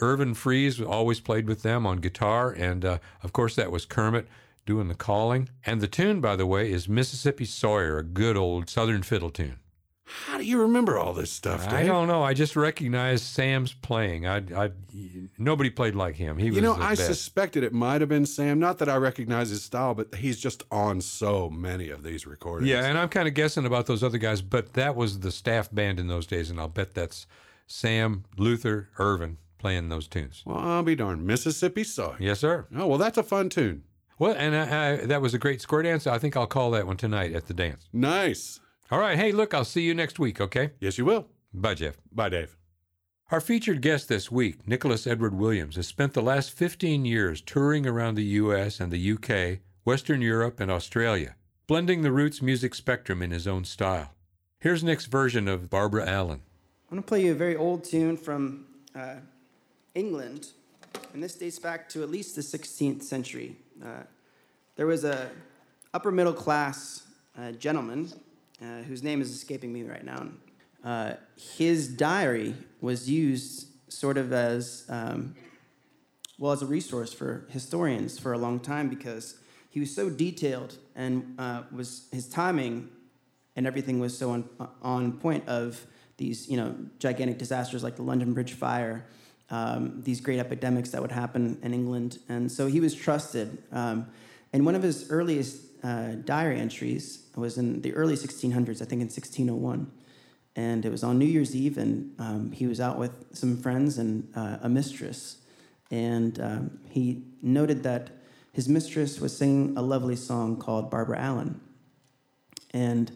Irvin 0.00 0.34
Fries 0.34 0.80
always 0.80 1.20
played 1.20 1.48
with 1.48 1.62
them 1.62 1.86
on 1.86 1.98
guitar, 1.98 2.50
and 2.50 2.84
uh, 2.84 2.98
of 3.22 3.32
course 3.32 3.56
that 3.56 3.72
was 3.72 3.86
Kermit 3.86 4.28
doing 4.66 4.88
the 4.88 4.94
calling. 4.94 5.48
And 5.64 5.80
the 5.80 5.88
tune, 5.88 6.20
by 6.20 6.36
the 6.36 6.46
way, 6.46 6.70
is 6.70 6.88
Mississippi 6.88 7.46
Sawyer, 7.46 7.98
a 7.98 8.04
good 8.04 8.36
old 8.36 8.68
Southern 8.68 9.02
fiddle 9.02 9.30
tune. 9.30 9.58
How 10.26 10.38
do 10.38 10.44
you 10.44 10.60
remember 10.62 10.98
all 10.98 11.12
this 11.12 11.30
stuff, 11.30 11.64
Dave? 11.64 11.72
I 11.72 11.82
don't 11.84 12.08
know. 12.08 12.22
I 12.22 12.34
just 12.34 12.56
recognized 12.56 13.24
Sam's 13.24 13.72
playing. 13.72 14.26
I, 14.26 14.42
I, 14.56 14.70
nobody 15.38 15.70
played 15.70 15.94
like 15.94 16.16
him. 16.16 16.36
He 16.36 16.50
was. 16.50 16.56
You 16.56 16.62
know, 16.62 16.74
I 16.74 16.90
best. 16.90 17.06
suspected 17.06 17.62
it 17.62 17.72
might 17.72 18.00
have 18.00 18.08
been 18.08 18.26
Sam. 18.26 18.58
Not 18.58 18.78
that 18.78 18.88
I 18.88 18.96
recognize 18.96 19.50
his 19.50 19.62
style, 19.62 19.94
but 19.94 20.14
he's 20.16 20.38
just 20.38 20.64
on 20.70 21.00
so 21.00 21.48
many 21.48 21.90
of 21.90 22.02
these 22.02 22.26
recordings. 22.26 22.68
Yeah, 22.68 22.86
and 22.86 22.98
I'm 22.98 23.08
kind 23.08 23.28
of 23.28 23.34
guessing 23.34 23.64
about 23.66 23.86
those 23.86 24.02
other 24.02 24.18
guys, 24.18 24.42
but 24.42 24.72
that 24.74 24.96
was 24.96 25.20
the 25.20 25.30
staff 25.30 25.72
band 25.72 26.00
in 26.00 26.08
those 26.08 26.26
days, 26.26 26.50
and 26.50 26.58
I'll 26.58 26.68
bet 26.68 26.94
that's 26.94 27.26
Sam, 27.66 28.24
Luther, 28.36 28.88
Irvin 28.98 29.38
playing 29.58 29.90
those 29.90 30.08
tunes. 30.08 30.42
Well, 30.44 30.58
I'll 30.58 30.82
be 30.82 30.96
darned. 30.96 31.24
Mississippi 31.24 31.84
Sawyer. 31.84 32.16
Yes, 32.18 32.40
sir. 32.40 32.66
Oh, 32.74 32.86
well, 32.86 32.98
that's 32.98 33.18
a 33.18 33.22
fun 33.22 33.48
tune. 33.48 33.84
Well, 34.18 34.34
and 34.36 34.56
I, 34.56 34.92
I, 34.92 34.96
that 35.06 35.22
was 35.22 35.34
a 35.34 35.38
great 35.38 35.60
square 35.60 35.82
dance. 35.82 36.06
I 36.06 36.18
think 36.18 36.36
I'll 36.36 36.46
call 36.46 36.72
that 36.72 36.86
one 36.86 36.96
tonight 36.96 37.32
at 37.32 37.46
the 37.46 37.54
dance. 37.54 37.88
Nice. 37.92 38.60
All 38.90 38.98
right. 38.98 39.16
Hey, 39.16 39.30
look, 39.30 39.54
I'll 39.54 39.64
see 39.64 39.82
you 39.82 39.94
next 39.94 40.18
week, 40.18 40.40
okay? 40.40 40.72
Yes, 40.80 40.98
you 40.98 41.04
will. 41.04 41.28
Bye, 41.54 41.74
Jeff. 41.74 41.96
Bye, 42.10 42.28
Dave. 42.28 42.56
Our 43.30 43.40
featured 43.40 43.82
guest 43.82 44.08
this 44.08 44.32
week, 44.32 44.66
Nicholas 44.66 45.06
Edward 45.06 45.32
Williams, 45.32 45.76
has 45.76 45.86
spent 45.86 46.12
the 46.12 46.20
last 46.20 46.50
15 46.50 47.04
years 47.04 47.40
touring 47.40 47.86
around 47.86 48.16
the 48.16 48.24
U.S. 48.24 48.80
and 48.80 48.90
the 48.90 49.12
UK, 49.12 49.60
Western 49.84 50.20
Europe, 50.20 50.58
and 50.58 50.72
Australia, 50.72 51.36
blending 51.68 52.02
the 52.02 52.10
roots 52.10 52.42
music 52.42 52.74
spectrum 52.74 53.22
in 53.22 53.30
his 53.30 53.46
own 53.46 53.64
style. 53.64 54.12
Here's 54.58 54.82
Nick's 54.82 55.06
version 55.06 55.46
of 55.46 55.70
Barbara 55.70 56.08
Allen. 56.08 56.40
I'm 56.90 56.96
going 56.96 57.02
to 57.04 57.06
play 57.06 57.24
you 57.24 57.30
a 57.30 57.36
very 57.36 57.54
old 57.54 57.84
tune 57.84 58.16
from 58.16 58.66
uh, 58.96 59.16
England, 59.94 60.48
and 61.14 61.22
this 61.22 61.36
dates 61.36 61.60
back 61.60 61.88
to 61.90 62.02
at 62.02 62.10
least 62.10 62.34
the 62.34 62.42
16th 62.42 63.04
century. 63.04 63.54
Uh, 63.80 64.02
there 64.74 64.86
was 64.88 65.04
a 65.04 65.30
upper 65.94 66.10
middle 66.10 66.32
class 66.32 67.04
uh, 67.38 67.52
gentleman 67.52 68.12
uh, 68.62 68.82
whose 68.82 69.02
name 69.02 69.20
is 69.20 69.30
escaping 69.30 69.72
me 69.72 69.82
right 69.82 70.04
now. 70.04 70.28
uh, 70.84 71.14
his 71.56 71.88
diary 71.88 72.54
was 72.80 73.08
used 73.08 73.66
sort 73.92 74.16
of 74.16 74.32
as 74.32 74.84
um, 74.88 75.34
well 76.38 76.52
as 76.52 76.62
a 76.62 76.66
resource 76.66 77.12
for 77.12 77.44
historians 77.50 78.18
for 78.18 78.32
a 78.32 78.38
long 78.38 78.58
time 78.60 78.88
because 78.88 79.36
he 79.68 79.78
was 79.78 79.94
so 79.94 80.08
detailed 80.08 80.78
and 80.96 81.34
uh, 81.38 81.62
was 81.70 82.08
his 82.12 82.28
timing 82.28 82.88
and 83.56 83.66
everything 83.66 84.00
was 84.00 84.16
so 84.16 84.30
on, 84.30 84.48
on 84.82 85.12
point 85.12 85.46
of 85.48 85.86
these 86.16 86.48
you 86.48 86.56
know 86.56 86.74
gigantic 86.98 87.38
disasters 87.38 87.82
like 87.82 87.96
the 87.96 88.02
London 88.02 88.32
Bridge 88.32 88.52
fire, 88.52 89.06
um, 89.50 90.00
these 90.02 90.20
great 90.20 90.38
epidemics 90.38 90.90
that 90.90 91.00
would 91.02 91.12
happen 91.12 91.58
in 91.62 91.74
England, 91.74 92.18
and 92.28 92.50
so 92.50 92.66
he 92.66 92.80
was 92.80 92.94
trusted. 92.94 93.62
Um, 93.72 94.06
and 94.52 94.66
one 94.66 94.74
of 94.74 94.82
his 94.82 95.10
earliest 95.10 95.62
uh, 95.82 96.12
diary 96.24 96.58
entries 96.58 97.19
was 97.36 97.58
in 97.58 97.82
the 97.82 97.94
early 97.94 98.14
1600s, 98.14 98.82
I 98.82 98.86
think 98.86 99.00
in 99.00 99.08
1601, 99.08 99.90
and 100.56 100.84
it 100.84 100.90
was 100.90 101.04
on 101.04 101.18
New 101.18 101.26
Year's 101.26 101.54
Eve, 101.54 101.78
and 101.78 102.14
um, 102.18 102.52
he 102.52 102.66
was 102.66 102.80
out 102.80 102.98
with 102.98 103.12
some 103.32 103.56
friends 103.56 103.98
and 103.98 104.28
uh, 104.34 104.58
a 104.62 104.68
mistress, 104.68 105.38
and 105.90 106.40
um, 106.40 106.78
he 106.90 107.22
noted 107.42 107.82
that 107.84 108.10
his 108.52 108.68
mistress 108.68 109.20
was 109.20 109.36
singing 109.36 109.76
a 109.76 109.82
lovely 109.82 110.16
song 110.16 110.56
called 110.56 110.90
Barbara 110.90 111.18
Allen, 111.20 111.60
and 112.72 113.12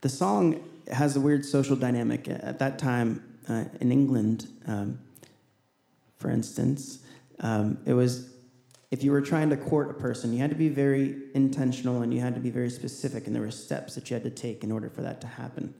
the 0.00 0.08
song 0.08 0.62
has 0.92 1.16
a 1.16 1.20
weird 1.20 1.44
social 1.44 1.76
dynamic. 1.76 2.28
At 2.28 2.58
that 2.58 2.78
time 2.78 3.22
uh, 3.48 3.64
in 3.80 3.90
England, 3.90 4.48
um, 4.66 4.98
for 6.18 6.30
instance, 6.30 6.98
um, 7.40 7.78
it 7.86 7.94
was 7.94 8.33
if 8.94 9.02
you 9.02 9.10
were 9.10 9.20
trying 9.20 9.50
to 9.50 9.56
court 9.56 9.90
a 9.90 9.94
person, 9.94 10.32
you 10.32 10.38
had 10.38 10.50
to 10.50 10.56
be 10.56 10.68
very 10.68 11.16
intentional 11.34 12.02
and 12.02 12.14
you 12.14 12.20
had 12.20 12.32
to 12.32 12.40
be 12.40 12.48
very 12.48 12.70
specific, 12.70 13.26
and 13.26 13.34
there 13.34 13.42
were 13.42 13.50
steps 13.50 13.96
that 13.96 14.08
you 14.08 14.14
had 14.14 14.22
to 14.22 14.30
take 14.30 14.62
in 14.62 14.70
order 14.70 14.88
for 14.88 15.02
that 15.02 15.20
to 15.20 15.26
happen. 15.26 15.74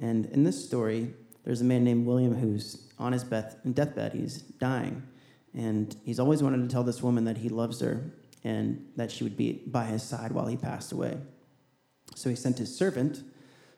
And 0.00 0.24
in 0.24 0.42
this 0.42 0.64
story, 0.64 1.12
there's 1.44 1.60
a 1.60 1.64
man 1.64 1.84
named 1.84 2.06
William 2.06 2.34
who's 2.34 2.88
on 2.98 3.12
his 3.12 3.24
deathbed, 3.24 4.14
he's 4.14 4.38
dying, 4.38 5.02
and 5.52 5.94
he's 6.02 6.18
always 6.18 6.42
wanted 6.42 6.62
to 6.62 6.68
tell 6.68 6.82
this 6.82 7.02
woman 7.02 7.26
that 7.26 7.36
he 7.36 7.50
loves 7.50 7.80
her 7.80 8.10
and 8.42 8.86
that 8.96 9.10
she 9.10 9.22
would 9.22 9.36
be 9.36 9.62
by 9.66 9.84
his 9.84 10.02
side 10.02 10.32
while 10.32 10.46
he 10.46 10.56
passed 10.56 10.92
away. 10.92 11.18
So 12.14 12.30
he 12.30 12.36
sent 12.36 12.56
his 12.56 12.74
servant 12.74 13.22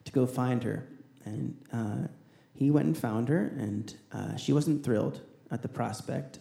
to 0.04 0.12
go 0.12 0.24
find 0.24 0.62
her. 0.62 0.86
And 1.24 1.56
uh, 1.72 2.06
he 2.54 2.70
went 2.70 2.86
and 2.86 2.96
found 2.96 3.28
her, 3.28 3.52
and 3.58 3.92
uh, 4.12 4.36
she 4.36 4.52
wasn't 4.52 4.84
thrilled 4.84 5.20
at 5.50 5.62
the 5.62 5.68
prospect. 5.68 6.38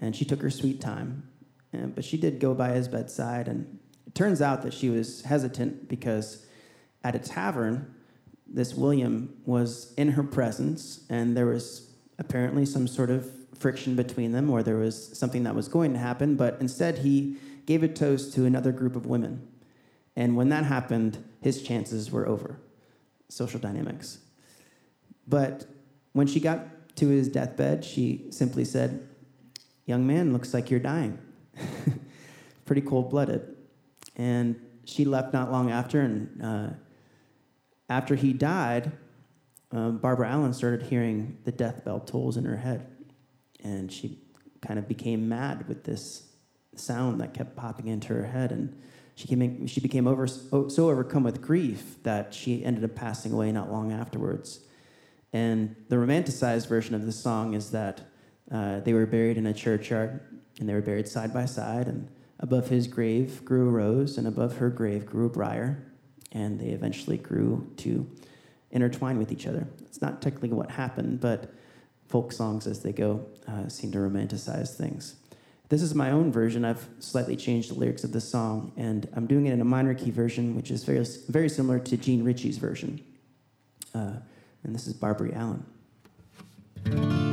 And 0.00 0.14
she 0.14 0.24
took 0.24 0.42
her 0.42 0.50
sweet 0.50 0.80
time. 0.80 1.24
And, 1.72 1.94
but 1.94 2.04
she 2.04 2.16
did 2.16 2.38
go 2.38 2.54
by 2.54 2.70
his 2.70 2.88
bedside, 2.88 3.48
and 3.48 3.78
it 4.06 4.14
turns 4.14 4.42
out 4.42 4.62
that 4.62 4.74
she 4.74 4.90
was 4.90 5.22
hesitant 5.22 5.88
because 5.88 6.46
at 7.04 7.14
a 7.14 7.18
tavern, 7.18 7.94
this 8.46 8.74
William 8.74 9.34
was 9.46 9.94
in 9.96 10.12
her 10.12 10.22
presence, 10.22 11.04
and 11.08 11.36
there 11.36 11.46
was 11.46 11.90
apparently 12.18 12.66
some 12.66 12.86
sort 12.86 13.10
of 13.10 13.30
friction 13.58 13.96
between 13.96 14.32
them, 14.32 14.50
or 14.50 14.62
there 14.62 14.76
was 14.76 15.16
something 15.18 15.44
that 15.44 15.54
was 15.54 15.68
going 15.68 15.92
to 15.94 15.98
happen, 15.98 16.36
but 16.36 16.58
instead 16.60 16.98
he 16.98 17.36
gave 17.64 17.82
a 17.82 17.88
toast 17.88 18.34
to 18.34 18.44
another 18.44 18.72
group 18.72 18.96
of 18.96 19.06
women. 19.06 19.48
And 20.16 20.36
when 20.36 20.48
that 20.50 20.64
happened, 20.64 21.24
his 21.40 21.62
chances 21.62 22.10
were 22.10 22.26
over 22.28 22.58
social 23.28 23.58
dynamics. 23.58 24.18
But 25.26 25.64
when 26.12 26.26
she 26.26 26.38
got 26.38 26.96
to 26.96 27.08
his 27.08 27.28
deathbed, 27.28 27.84
she 27.84 28.26
simply 28.30 28.64
said, 28.64 29.08
Young 29.86 30.06
man, 30.06 30.32
looks 30.32 30.52
like 30.52 30.70
you're 30.70 30.80
dying. 30.80 31.18
Pretty 32.64 32.82
cold 32.82 33.10
blooded. 33.10 33.56
And 34.16 34.56
she 34.84 35.04
left 35.04 35.32
not 35.32 35.50
long 35.50 35.70
after, 35.70 36.00
and 36.00 36.42
uh, 36.42 36.68
after 37.88 38.14
he 38.14 38.32
died, 38.32 38.92
um, 39.70 39.98
Barbara 39.98 40.28
Allen 40.28 40.52
started 40.52 40.82
hearing 40.82 41.38
the 41.44 41.52
death 41.52 41.84
bell 41.84 42.00
tolls 42.00 42.36
in 42.36 42.44
her 42.44 42.56
head. 42.56 42.86
And 43.62 43.90
she 43.92 44.18
kind 44.60 44.78
of 44.78 44.86
became 44.86 45.28
mad 45.28 45.68
with 45.68 45.84
this 45.84 46.28
sound 46.74 47.20
that 47.20 47.34
kept 47.34 47.56
popping 47.56 47.88
into 47.88 48.12
her 48.12 48.26
head. 48.26 48.52
And 48.52 48.80
she, 49.14 49.28
came, 49.28 49.66
she 49.66 49.80
became 49.80 50.06
over, 50.06 50.26
so 50.26 50.68
overcome 50.78 51.22
with 51.22 51.40
grief 51.40 52.02
that 52.02 52.34
she 52.34 52.64
ended 52.64 52.84
up 52.84 52.94
passing 52.94 53.32
away 53.32 53.52
not 53.52 53.70
long 53.70 53.92
afterwards. 53.92 54.60
And 55.32 55.76
the 55.88 55.96
romanticized 55.96 56.68
version 56.68 56.94
of 56.94 57.06
the 57.06 57.12
song 57.12 57.54
is 57.54 57.70
that 57.70 58.02
uh, 58.50 58.80
they 58.80 58.92
were 58.92 59.06
buried 59.06 59.38
in 59.38 59.46
a 59.46 59.54
churchyard 59.54 60.20
and 60.62 60.68
they 60.68 60.74
were 60.74 60.80
buried 60.80 61.08
side 61.08 61.34
by 61.34 61.44
side. 61.44 61.88
And 61.88 62.08
above 62.38 62.68
his 62.68 62.86
grave 62.86 63.44
grew 63.44 63.68
a 63.68 63.72
rose, 63.72 64.16
and 64.16 64.28
above 64.28 64.58
her 64.58 64.70
grave 64.70 65.04
grew 65.04 65.26
a 65.26 65.28
briar. 65.28 65.82
And 66.30 66.60
they 66.60 66.68
eventually 66.68 67.16
grew 67.16 67.68
to 67.78 68.08
intertwine 68.70 69.18
with 69.18 69.32
each 69.32 69.48
other. 69.48 69.66
It's 69.80 70.00
not 70.00 70.22
technically 70.22 70.50
what 70.50 70.70
happened, 70.70 71.20
but 71.20 71.52
folk 72.06 72.30
songs 72.30 72.68
as 72.68 72.80
they 72.80 72.92
go 72.92 73.26
uh, 73.48 73.68
seem 73.68 73.90
to 73.90 73.98
romanticize 73.98 74.76
things. 74.76 75.16
This 75.68 75.82
is 75.82 75.96
my 75.96 76.12
own 76.12 76.30
version. 76.30 76.64
I've 76.64 76.86
slightly 77.00 77.34
changed 77.34 77.70
the 77.70 77.74
lyrics 77.74 78.04
of 78.04 78.12
the 78.12 78.20
song, 78.20 78.70
and 78.76 79.08
I'm 79.16 79.26
doing 79.26 79.46
it 79.46 79.52
in 79.52 79.60
a 79.60 79.64
minor 79.64 79.94
key 79.94 80.12
version, 80.12 80.54
which 80.54 80.70
is 80.70 80.84
very, 80.84 81.04
very 81.28 81.48
similar 81.48 81.80
to 81.80 81.96
Jean 81.96 82.22
Ritchie's 82.22 82.58
version. 82.58 83.04
Uh, 83.92 84.12
and 84.62 84.72
this 84.72 84.86
is 84.86 84.92
Barbara 84.92 85.32
Allen. 85.34 87.31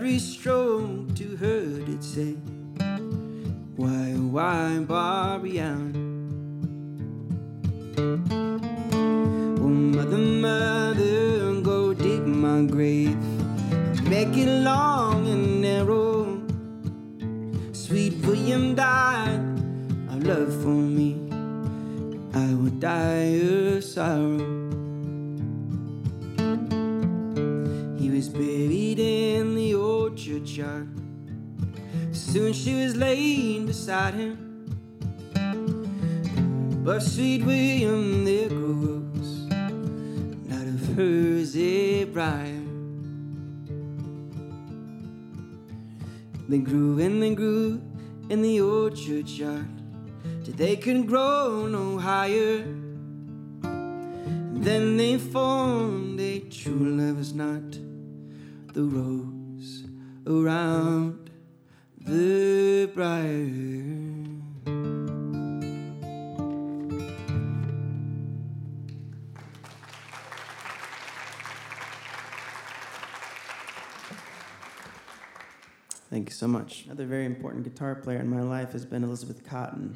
Every 0.00 0.18
stroke 0.18 1.14
to 1.14 1.36
her 1.36 1.60
it 1.86 2.02
say, 2.02 2.34
Soon 32.32 32.52
she 32.52 32.74
was 32.76 32.94
laid 32.94 33.66
beside 33.66 34.14
him. 34.14 34.36
But 36.84 37.00
sweet 37.00 37.44
William, 37.44 38.24
there 38.24 38.48
grows 38.48 39.50
out 40.52 40.64
of 40.64 40.94
hers 40.94 41.56
a 41.56 42.04
briar. 42.04 42.62
They 46.48 46.58
grew 46.58 47.00
and 47.00 47.20
they 47.20 47.34
grew 47.34 47.82
in 48.28 48.42
the 48.42 48.60
old 48.60 48.94
churchyard 48.94 49.66
till 50.44 50.54
they 50.54 50.76
couldn't 50.76 51.06
grow 51.06 51.66
no 51.66 51.98
higher. 51.98 52.58
Then 54.52 54.96
they 54.96 55.18
formed 55.18 56.20
a 56.20 56.38
true 56.38 56.94
lover's 56.96 57.34
knot, 57.34 57.72
the 58.72 58.84
rose 58.84 59.82
around 60.28 61.29
Thank 76.10 76.28
you 76.28 76.34
so 76.34 76.48
much. 76.48 76.86
Another 76.86 77.06
very 77.06 77.26
important 77.26 77.62
guitar 77.62 77.94
player 77.94 78.18
in 78.18 78.28
my 78.28 78.42
life 78.42 78.72
has 78.72 78.84
been 78.84 79.04
Elizabeth 79.04 79.48
Cotten. 79.48 79.94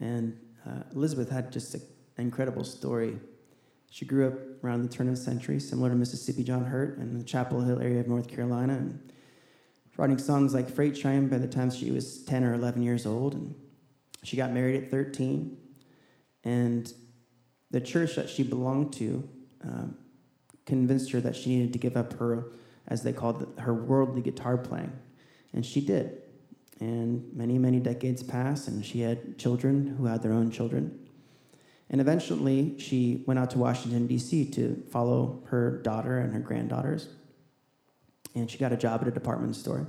And 0.00 0.38
uh, 0.66 0.82
Elizabeth 0.94 1.30
had 1.30 1.50
just 1.50 1.74
an 1.74 1.80
incredible 2.18 2.64
story. 2.64 3.18
She 3.90 4.04
grew 4.04 4.26
up 4.28 4.34
around 4.62 4.82
the 4.82 4.88
turn 4.94 5.08
of 5.08 5.16
the 5.16 5.22
century, 5.22 5.58
similar 5.60 5.88
to 5.88 5.96
Mississippi 5.96 6.44
John 6.44 6.66
Hurt 6.66 6.98
in 6.98 7.16
the 7.16 7.24
Chapel 7.24 7.62
Hill 7.62 7.80
area 7.80 8.00
of 8.00 8.06
North 8.08 8.28
Carolina, 8.28 8.74
and 8.74 9.12
writing 9.96 10.18
songs 10.18 10.54
like 10.54 10.70
Freight 10.70 10.96
Train 10.96 11.28
by 11.28 11.38
the 11.38 11.48
time 11.48 11.70
she 11.70 11.90
was 11.90 12.22
10 12.24 12.44
or 12.44 12.54
11 12.54 12.82
years 12.82 13.06
old. 13.06 13.34
And 13.34 13.54
she 14.22 14.36
got 14.36 14.52
married 14.52 14.82
at 14.82 14.90
13. 14.90 15.56
And 16.44 16.92
the 17.70 17.80
church 17.80 18.16
that 18.16 18.28
she 18.28 18.42
belonged 18.42 18.92
to 18.94 19.28
um, 19.64 19.96
convinced 20.66 21.12
her 21.12 21.20
that 21.20 21.36
she 21.36 21.50
needed 21.50 21.72
to 21.72 21.78
give 21.78 21.96
up 21.96 22.14
her, 22.14 22.52
as 22.88 23.02
they 23.02 23.12
called 23.12 23.42
it, 23.42 23.48
her 23.60 23.74
worldly 23.74 24.22
guitar 24.22 24.56
playing. 24.56 24.92
And 25.52 25.64
she 25.64 25.80
did. 25.80 26.22
And 26.80 27.32
many, 27.34 27.58
many 27.58 27.78
decades 27.78 28.22
passed, 28.22 28.68
and 28.68 28.84
she 28.84 29.00
had 29.00 29.38
children 29.38 29.94
who 29.98 30.06
had 30.06 30.22
their 30.22 30.32
own 30.32 30.50
children. 30.50 30.98
And 31.90 32.00
eventually, 32.00 32.78
she 32.78 33.22
went 33.26 33.38
out 33.38 33.50
to 33.50 33.58
Washington, 33.58 34.06
D.C. 34.06 34.46
to 34.52 34.82
follow 34.90 35.42
her 35.46 35.78
daughter 35.82 36.18
and 36.18 36.32
her 36.32 36.40
granddaughters. 36.40 37.08
And 38.34 38.50
she 38.50 38.58
got 38.58 38.72
a 38.72 38.76
job 38.76 39.02
at 39.02 39.08
a 39.08 39.10
department 39.10 39.56
store. 39.56 39.88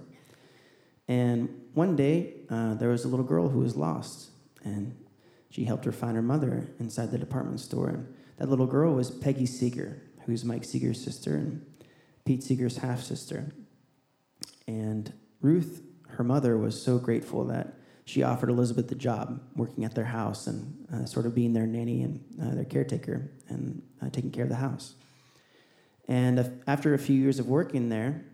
And 1.07 1.49
one 1.73 1.95
day, 1.95 2.35
uh, 2.49 2.75
there 2.75 2.89
was 2.89 3.05
a 3.05 3.07
little 3.07 3.25
girl 3.25 3.49
who 3.49 3.59
was 3.59 3.75
lost. 3.75 4.29
And 4.63 4.95
she 5.49 5.65
helped 5.65 5.85
her 5.85 5.91
find 5.91 6.15
her 6.15 6.21
mother 6.21 6.67
inside 6.79 7.11
the 7.11 7.17
department 7.17 7.59
store. 7.59 7.89
And 7.89 8.13
that 8.37 8.49
little 8.49 8.67
girl 8.67 8.93
was 8.93 9.11
Peggy 9.11 9.45
Seeger, 9.45 10.01
who's 10.25 10.43
Mike 10.43 10.63
Seeger's 10.63 11.03
sister 11.03 11.35
and 11.35 11.65
Pete 12.25 12.43
Seeger's 12.43 12.77
half 12.77 13.01
sister. 13.01 13.51
And 14.67 15.13
Ruth, 15.41 15.83
her 16.09 16.23
mother, 16.23 16.57
was 16.57 16.81
so 16.81 16.97
grateful 16.97 17.45
that 17.45 17.75
she 18.05 18.23
offered 18.23 18.49
Elizabeth 18.49 18.87
the 18.87 18.95
job 18.95 19.41
working 19.55 19.85
at 19.85 19.95
their 19.95 20.05
house 20.05 20.47
and 20.47 20.87
uh, 20.93 21.05
sort 21.05 21.25
of 21.25 21.35
being 21.35 21.53
their 21.53 21.65
nanny 21.65 22.01
and 22.03 22.23
uh, 22.41 22.55
their 22.55 22.65
caretaker 22.65 23.31
and 23.47 23.81
uh, 24.01 24.09
taking 24.09 24.31
care 24.31 24.43
of 24.43 24.49
the 24.49 24.55
house. 24.55 24.95
And 26.07 26.61
after 26.67 26.93
a 26.93 26.97
few 26.97 27.15
years 27.15 27.39
of 27.39 27.47
working 27.47 27.89
there, 27.89 28.25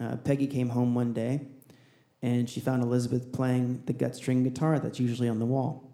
uh, 0.00 0.16
Peggy 0.16 0.46
came 0.46 0.68
home 0.68 0.94
one 0.94 1.12
day 1.12 1.40
and 2.22 2.48
she 2.48 2.60
found 2.60 2.82
Elizabeth 2.82 3.32
playing 3.32 3.82
the 3.86 3.92
gut 3.92 4.16
string 4.16 4.42
guitar 4.42 4.78
that's 4.78 4.98
usually 4.98 5.28
on 5.28 5.38
the 5.38 5.46
wall. 5.46 5.92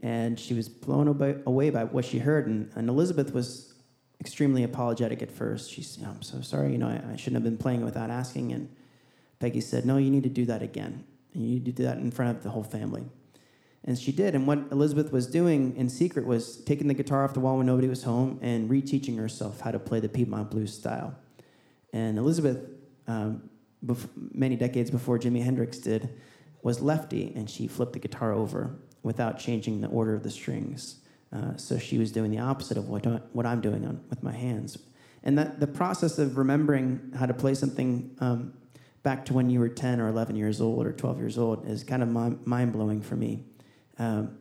And 0.00 0.38
she 0.38 0.54
was 0.54 0.68
blown 0.68 1.08
away 1.46 1.70
by 1.70 1.84
what 1.84 2.04
she 2.04 2.18
heard. 2.18 2.46
And, 2.46 2.70
and 2.76 2.88
Elizabeth 2.88 3.32
was 3.32 3.74
extremely 4.20 4.62
apologetic 4.62 5.22
at 5.22 5.30
first. 5.30 5.70
She's, 5.70 5.98
I'm 6.04 6.22
so 6.22 6.40
sorry, 6.42 6.72
you 6.72 6.78
know, 6.78 6.88
I, 6.88 7.12
I 7.12 7.16
shouldn't 7.16 7.36
have 7.36 7.42
been 7.42 7.56
playing 7.56 7.84
without 7.84 8.10
asking. 8.10 8.52
And 8.52 8.68
Peggy 9.40 9.60
said, 9.60 9.86
No, 9.86 9.96
you 9.96 10.10
need 10.10 10.22
to 10.24 10.28
do 10.28 10.44
that 10.46 10.62
again. 10.62 11.04
You 11.32 11.46
need 11.46 11.64
to 11.64 11.72
do 11.72 11.82
that 11.84 11.98
in 11.98 12.10
front 12.10 12.36
of 12.36 12.42
the 12.42 12.50
whole 12.50 12.62
family. 12.62 13.04
And 13.84 13.98
she 13.98 14.12
did. 14.12 14.34
And 14.34 14.46
what 14.46 14.58
Elizabeth 14.70 15.12
was 15.12 15.26
doing 15.26 15.76
in 15.76 15.88
secret 15.88 16.26
was 16.26 16.58
taking 16.58 16.88
the 16.88 16.94
guitar 16.94 17.24
off 17.24 17.34
the 17.34 17.40
wall 17.40 17.56
when 17.56 17.66
nobody 17.66 17.88
was 17.88 18.02
home 18.02 18.38
and 18.42 18.68
reteaching 18.68 19.16
herself 19.16 19.60
how 19.60 19.70
to 19.70 19.78
play 19.78 20.00
the 20.00 20.08
Piedmont 20.08 20.50
blues 20.50 20.74
style. 20.74 21.14
And 21.92 22.18
Elizabeth, 22.18 22.58
um, 23.06 23.48
bef- 23.84 24.08
many 24.32 24.56
decades 24.56 24.90
before 24.90 25.18
Jimi 25.18 25.42
Hendrix 25.42 25.78
did, 25.78 26.08
was 26.62 26.80
lefty, 26.80 27.32
and 27.36 27.48
she 27.48 27.66
flipped 27.66 27.92
the 27.92 27.98
guitar 27.98 28.32
over 28.32 28.76
without 29.02 29.38
changing 29.38 29.80
the 29.80 29.88
order 29.88 30.14
of 30.14 30.22
the 30.22 30.30
strings. 30.30 30.96
Uh, 31.32 31.56
so 31.56 31.78
she 31.78 31.98
was 31.98 32.12
doing 32.12 32.30
the 32.30 32.38
opposite 32.38 32.76
of 32.76 32.88
what, 32.88 33.04
what 33.34 33.46
I'm 33.46 33.60
doing 33.60 33.86
on, 33.86 34.00
with 34.10 34.22
my 34.22 34.32
hands. 34.32 34.78
And 35.22 35.38
that 35.38 35.60
the 35.60 35.66
process 35.66 36.18
of 36.18 36.38
remembering 36.38 37.12
how 37.16 37.26
to 37.26 37.34
play 37.34 37.54
something 37.54 38.16
um, 38.20 38.54
back 39.02 39.24
to 39.26 39.34
when 39.34 39.50
you 39.50 39.60
were 39.60 39.68
10 39.68 40.00
or 40.00 40.08
11 40.08 40.36
years 40.36 40.60
old 40.60 40.86
or 40.86 40.92
12 40.92 41.18
years 41.18 41.38
old 41.38 41.66
is 41.68 41.84
kind 41.84 42.02
of 42.02 42.08
mind 42.46 42.72
blowing 42.72 43.00
for 43.00 43.16
me. 43.16 43.44
Um, 43.98 44.38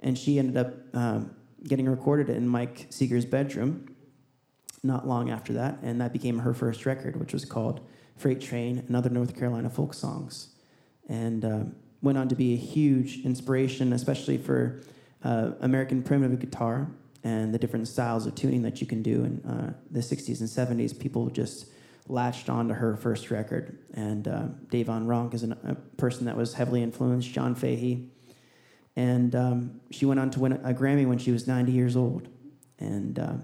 and 0.00 0.16
she 0.16 0.38
ended 0.38 0.56
up 0.56 0.74
um, 0.94 1.34
getting 1.64 1.88
recorded 1.88 2.30
in 2.30 2.46
Mike 2.46 2.86
Seeger's 2.90 3.24
bedroom 3.24 3.94
not 4.82 5.06
long 5.06 5.30
after 5.30 5.52
that, 5.54 5.78
and 5.82 6.00
that 6.00 6.12
became 6.12 6.38
her 6.38 6.54
first 6.54 6.86
record, 6.86 7.16
which 7.18 7.32
was 7.32 7.44
called 7.44 7.80
Freight 8.18 8.40
Train 8.40 8.78
and 8.86 8.96
Other 8.96 9.10
North 9.10 9.36
Carolina 9.36 9.70
Folk 9.70 9.94
Songs. 9.94 10.48
And 11.08 11.44
uh, 11.44 11.60
went 12.02 12.18
on 12.18 12.28
to 12.28 12.34
be 12.34 12.54
a 12.54 12.56
huge 12.56 13.24
inspiration, 13.24 13.92
especially 13.92 14.38
for 14.38 14.82
uh, 15.24 15.52
American 15.60 16.02
primitive 16.02 16.38
guitar 16.38 16.90
and 17.24 17.52
the 17.52 17.58
different 17.58 17.88
styles 17.88 18.26
of 18.26 18.34
tuning 18.34 18.62
that 18.62 18.80
you 18.80 18.86
can 18.86 19.02
do 19.02 19.24
in 19.24 19.44
uh, 19.44 19.72
the 19.90 20.00
60s 20.00 20.40
and 20.40 20.48
70s. 20.48 20.98
People 20.98 21.28
just 21.30 21.66
latched 22.06 22.48
on 22.48 22.68
to 22.68 22.74
her 22.74 22.96
first 22.96 23.30
record. 23.30 23.78
And 23.94 24.26
uh, 24.28 24.44
Dave 24.70 24.86
Van 24.86 25.06
Ronk 25.06 25.34
is 25.34 25.42
an, 25.42 25.52
a 25.64 25.74
person 25.96 26.26
that 26.26 26.36
was 26.36 26.54
heavily 26.54 26.82
influenced, 26.82 27.30
John 27.30 27.54
Fahey. 27.54 28.08
And 28.96 29.34
um, 29.34 29.80
she 29.90 30.06
went 30.06 30.20
on 30.20 30.30
to 30.30 30.40
win 30.40 30.52
a 30.52 30.72
Grammy 30.72 31.06
when 31.06 31.18
she 31.18 31.30
was 31.30 31.46
90 31.46 31.72
years 31.72 31.96
old. 31.96 32.28
And 32.78 33.18
uh, 33.18 33.34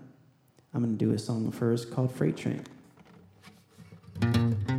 I'm 0.72 0.82
going 0.82 0.96
to 0.96 1.04
do 1.04 1.12
a 1.12 1.18
song 1.18 1.46
of 1.46 1.58
hers 1.58 1.84
called 1.84 2.12
Freight 2.12 2.36
Train. 2.36 2.64
Freight 4.20 4.73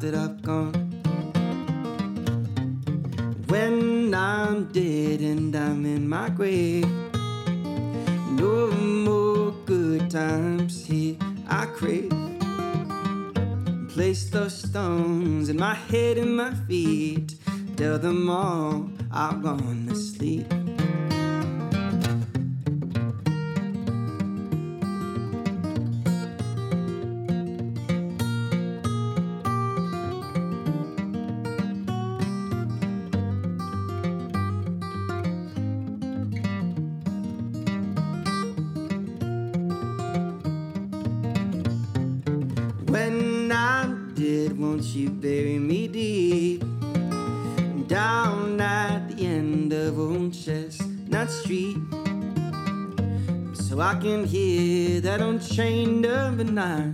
that 0.00 0.14
I've 0.14 0.40
gone. 0.40 0.72
When 3.48 4.14
I'm 4.14 4.72
dead 4.72 5.20
and 5.20 5.54
I'm 5.54 5.84
in 5.84 6.08
my 6.08 6.30
grave, 6.30 6.88
no 8.30 8.70
more 8.70 9.52
good 9.66 10.10
times 10.10 10.86
here 10.86 11.16
I 11.48 11.66
crave. 11.66 12.12
Place 13.90 14.30
those 14.30 14.56
stones 14.56 15.50
in 15.50 15.58
my 15.58 15.74
head 15.74 16.16
and 16.16 16.34
my 16.34 16.54
feet. 16.66 17.34
Tell 17.76 17.98
them 17.98 18.30
all 18.30 18.88
I'm 19.12 19.42
gonna 19.42 19.94
sleep. 19.94 20.46
That 55.60 55.66
unchained 55.66 56.06
of 56.06 56.40
a 56.40 56.44
night. 56.44 56.89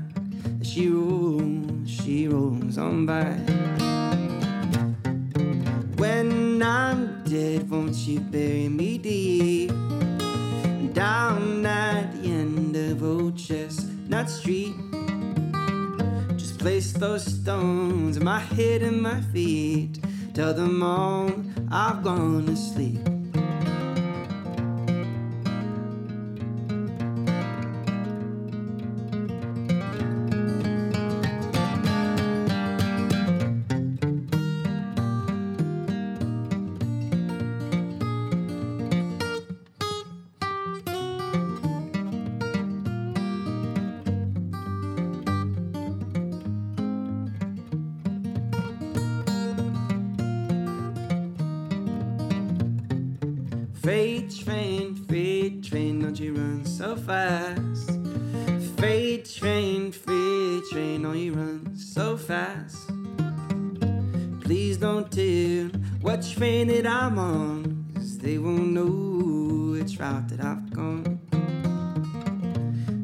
Please 64.46 64.76
don't 64.76 65.10
tell 65.10 65.70
what 66.02 66.22
train 66.22 66.68
that 66.68 66.86
I'm 66.86 67.18
on, 67.18 67.84
'cause 67.92 68.16
they 68.18 68.38
won't 68.38 68.72
know 68.74 69.72
which 69.72 69.98
route 69.98 70.28
that 70.28 70.40
I've 70.40 70.70
gone. 70.70 71.18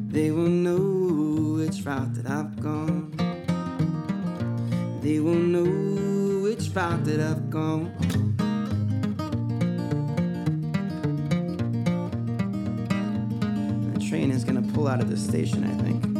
They 0.09 0.31
won't 0.31 0.63
know 0.63 1.57
which 1.57 1.85
route 1.85 2.13
that 2.13 2.27
I've 2.29 2.57
gone. 2.61 3.11
They 5.01 5.19
won't 5.19 5.49
know 5.49 6.43
which 6.43 6.73
route 6.73 7.03
that 7.03 7.19
I've 7.19 7.49
gone. 7.49 7.91
The 13.93 13.99
train 13.99 14.31
is 14.31 14.45
gonna 14.45 14.61
pull 14.73 14.87
out 14.87 15.01
of 15.01 15.09
the 15.09 15.17
station, 15.17 15.65
I 15.65 15.75
think. 15.83 16.12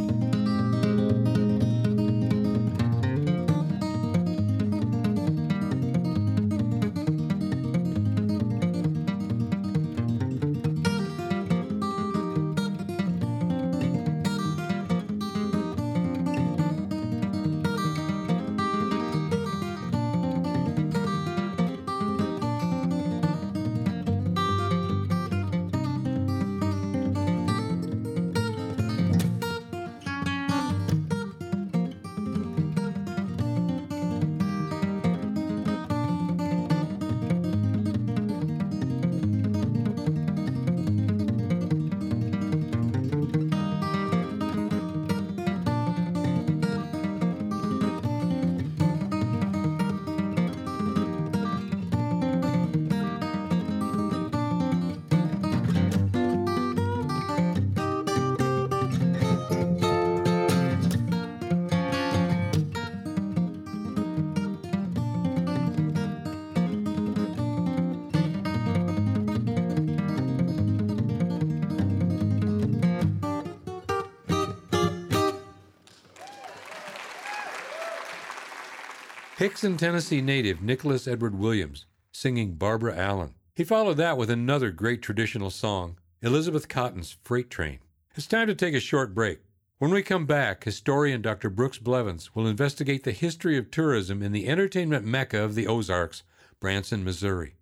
Hixson, 79.64 79.78
Tennessee 79.78 80.20
native 80.20 80.60
Nicholas 80.60 81.08
Edward 81.08 81.38
Williams 81.38 81.86
singing 82.12 82.52
Barbara 82.52 82.94
Allen. 82.98 83.32
He 83.54 83.64
followed 83.64 83.96
that 83.96 84.18
with 84.18 84.28
another 84.28 84.70
great 84.70 85.00
traditional 85.00 85.48
song, 85.48 85.96
Elizabeth 86.20 86.68
Cotten's 86.68 87.16
Freight 87.24 87.48
Train. 87.48 87.78
It's 88.14 88.26
time 88.26 88.46
to 88.48 88.54
take 88.54 88.74
a 88.74 88.80
short 88.80 89.14
break. 89.14 89.40
When 89.78 89.90
we 89.90 90.02
come 90.02 90.26
back, 90.26 90.64
historian 90.64 91.22
Dr. 91.22 91.48
Brooks 91.48 91.78
Blevins 91.78 92.34
will 92.34 92.46
investigate 92.46 93.04
the 93.04 93.12
history 93.12 93.56
of 93.56 93.70
tourism 93.70 94.22
in 94.22 94.32
the 94.32 94.48
entertainment 94.48 95.06
mecca 95.06 95.42
of 95.42 95.54
the 95.54 95.66
Ozarks, 95.66 96.24
Branson, 96.60 97.02
Missouri. 97.02 97.54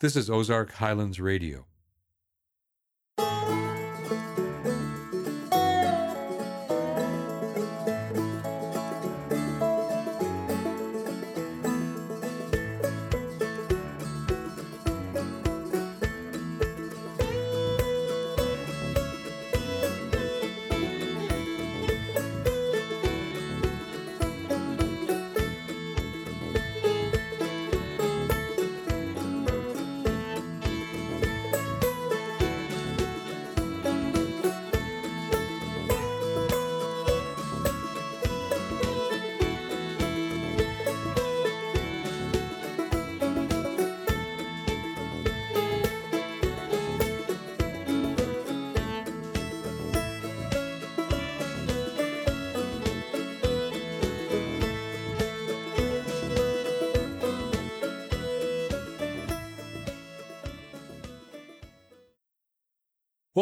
This 0.00 0.16
is 0.16 0.28
Ozark 0.28 0.72
Highlands 0.72 1.20
Radio. 1.20 1.66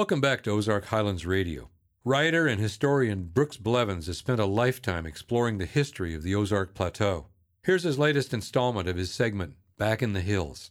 Welcome 0.05 0.21
back 0.21 0.43
to 0.43 0.51
Ozark 0.51 0.85
Highlands 0.85 1.25
Radio. 1.25 1.71
Writer 2.05 2.47
and 2.47 2.61
historian 2.61 3.31
Brooks 3.33 3.57
Blevins 3.57 4.07
has 4.07 4.19
spent 4.19 4.39
a 4.39 4.45
lifetime 4.45 5.07
exploring 5.07 5.57
the 5.57 5.65
history 5.65 6.15
of 6.15 6.23
the 6.23 6.35
Ozark 6.35 6.75
Plateau. 6.75 7.29
Here's 7.63 7.85
his 7.85 7.99
latest 7.99 8.35
installment 8.35 8.87
of 8.87 8.99
his 8.99 9.11
segment, 9.11 9.55
Back 9.79 10.03
in 10.03 10.13
the 10.13 10.21
Hills. 10.21 10.71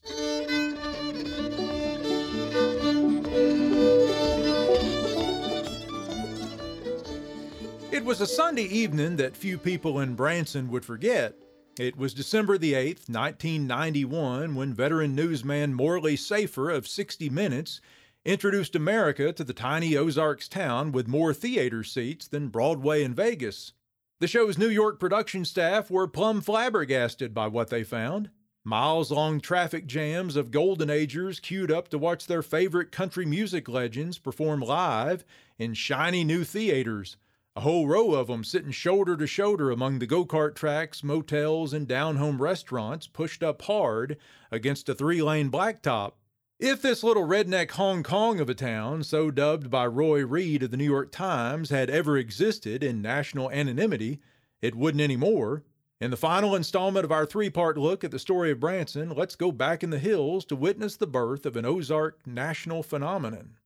It 7.92 8.06
was 8.06 8.22
a 8.22 8.28
Sunday 8.28 8.66
evening 8.66 9.16
that 9.16 9.36
few 9.36 9.58
people 9.58 10.00
in 10.00 10.14
Branson 10.14 10.70
would 10.70 10.86
forget. 10.86 11.34
It 11.80 11.98
was 11.98 12.14
December 12.14 12.60
the 12.60 12.74
8th, 12.74 13.10
1991, 13.10 14.54
when 14.54 14.76
veteran 14.76 15.16
newsman 15.16 15.74
Morley 15.74 16.16
Safer 16.16 16.70
of 16.70 16.88
60 16.88 17.32
Minutes 17.32 17.82
introduced 18.26 18.76
America 18.76 19.34
to 19.34 19.44
the 19.44 19.54
tiny 19.54 19.96
Ozarks 19.98 20.48
town 20.48 20.92
with 20.92 21.08
more 21.08 21.34
theater 21.34 21.84
seats 21.84 22.28
than 22.28 22.48
Broadway 22.48 23.04
and 23.04 23.16
Vegas. 23.16 23.74
The 24.20 24.28
show's 24.28 24.58
New 24.58 24.70
York 24.70 25.00
production 25.00 25.46
staff 25.46 25.92
were 25.92 26.08
plumb 26.08 26.42
flabbergasted 26.42 27.34
by 27.34 27.48
what 27.48 27.70
they 27.70 27.84
found. 27.84 28.30
Miles 28.64 29.12
long 29.12 29.42
traffic 29.42 29.86
jams 29.86 30.36
of 30.36 30.52
Golden 30.52 30.90
Agers 30.90 31.40
queued 31.40 31.72
up 31.72 31.90
to 31.90 31.98
watch 31.98 32.28
their 32.28 32.42
favorite 32.42 32.92
country 32.92 33.26
music 33.26 33.68
legends 33.68 34.18
perform 34.18 34.62
live 34.62 35.26
in 35.58 35.74
shiny 35.74 36.24
new 36.24 36.44
theaters 36.44 37.18
a 37.56 37.62
whole 37.62 37.88
row 37.88 38.16
of 38.16 38.28
them 38.28 38.44
sitting 38.44 38.72
shoulder 38.72 39.16
to 39.16 39.28
shoulder 39.28 39.70
among 39.70 40.00
the 40.00 40.08
go 40.08 40.26
kart 40.26 40.56
tracks, 40.56 41.04
motels, 41.04 41.72
and 41.72 41.88
down 41.88 42.16
home 42.16 42.42
restaurants 42.42 43.06
pushed 43.06 43.44
up 43.44 43.62
hard 43.64 44.18
against 44.52 44.90
a 44.90 44.96
three 44.96 45.22
lane 45.22 45.52
blacktop. 45.52 46.14
If 46.60 46.82
this 46.82 47.04
little 47.04 47.28
redneck 47.28 47.72
Hong 47.72 48.04
Kong 48.04 48.40
of 48.40 48.48
a 48.48 48.54
town, 48.54 49.04
so 49.04 49.32
dubbed 49.32 49.70
by 49.70 49.88
Roy 49.88 50.26
Reed 50.26 50.64
of 50.64 50.72
the 50.72 50.78
New 50.78 50.86
York 50.86 51.12
Times, 51.12 51.72
had 51.72 51.90
ever 51.90 52.16
existed 52.18 52.84
in 52.84 53.02
national 53.02 53.52
anonymity, 53.52 54.22
it 54.62 54.76
wouldn't 54.76 55.02
anymore. 55.02 55.64
In 56.00 56.12
the 56.12 56.18
final 56.18 56.56
installment 56.56 57.06
of 57.06 57.12
our 57.12 57.26
three 57.26 57.50
part 57.50 57.78
look 57.78 58.04
at 58.04 58.12
the 58.12 58.20
story 58.20 58.52
of 58.52 58.60
Branson, 58.60 59.10
let's 59.10 59.36
go 59.36 59.52
back 59.52 59.84
in 59.84 59.90
the 59.90 60.00
hills 60.00 60.46
to 60.46 60.56
witness 60.56 60.96
the 60.96 61.08
birth 61.08 61.46
of 61.46 61.56
an 61.56 61.66
Ozark 61.66 62.26
national 62.28 62.84
phenomenon. 62.84 63.58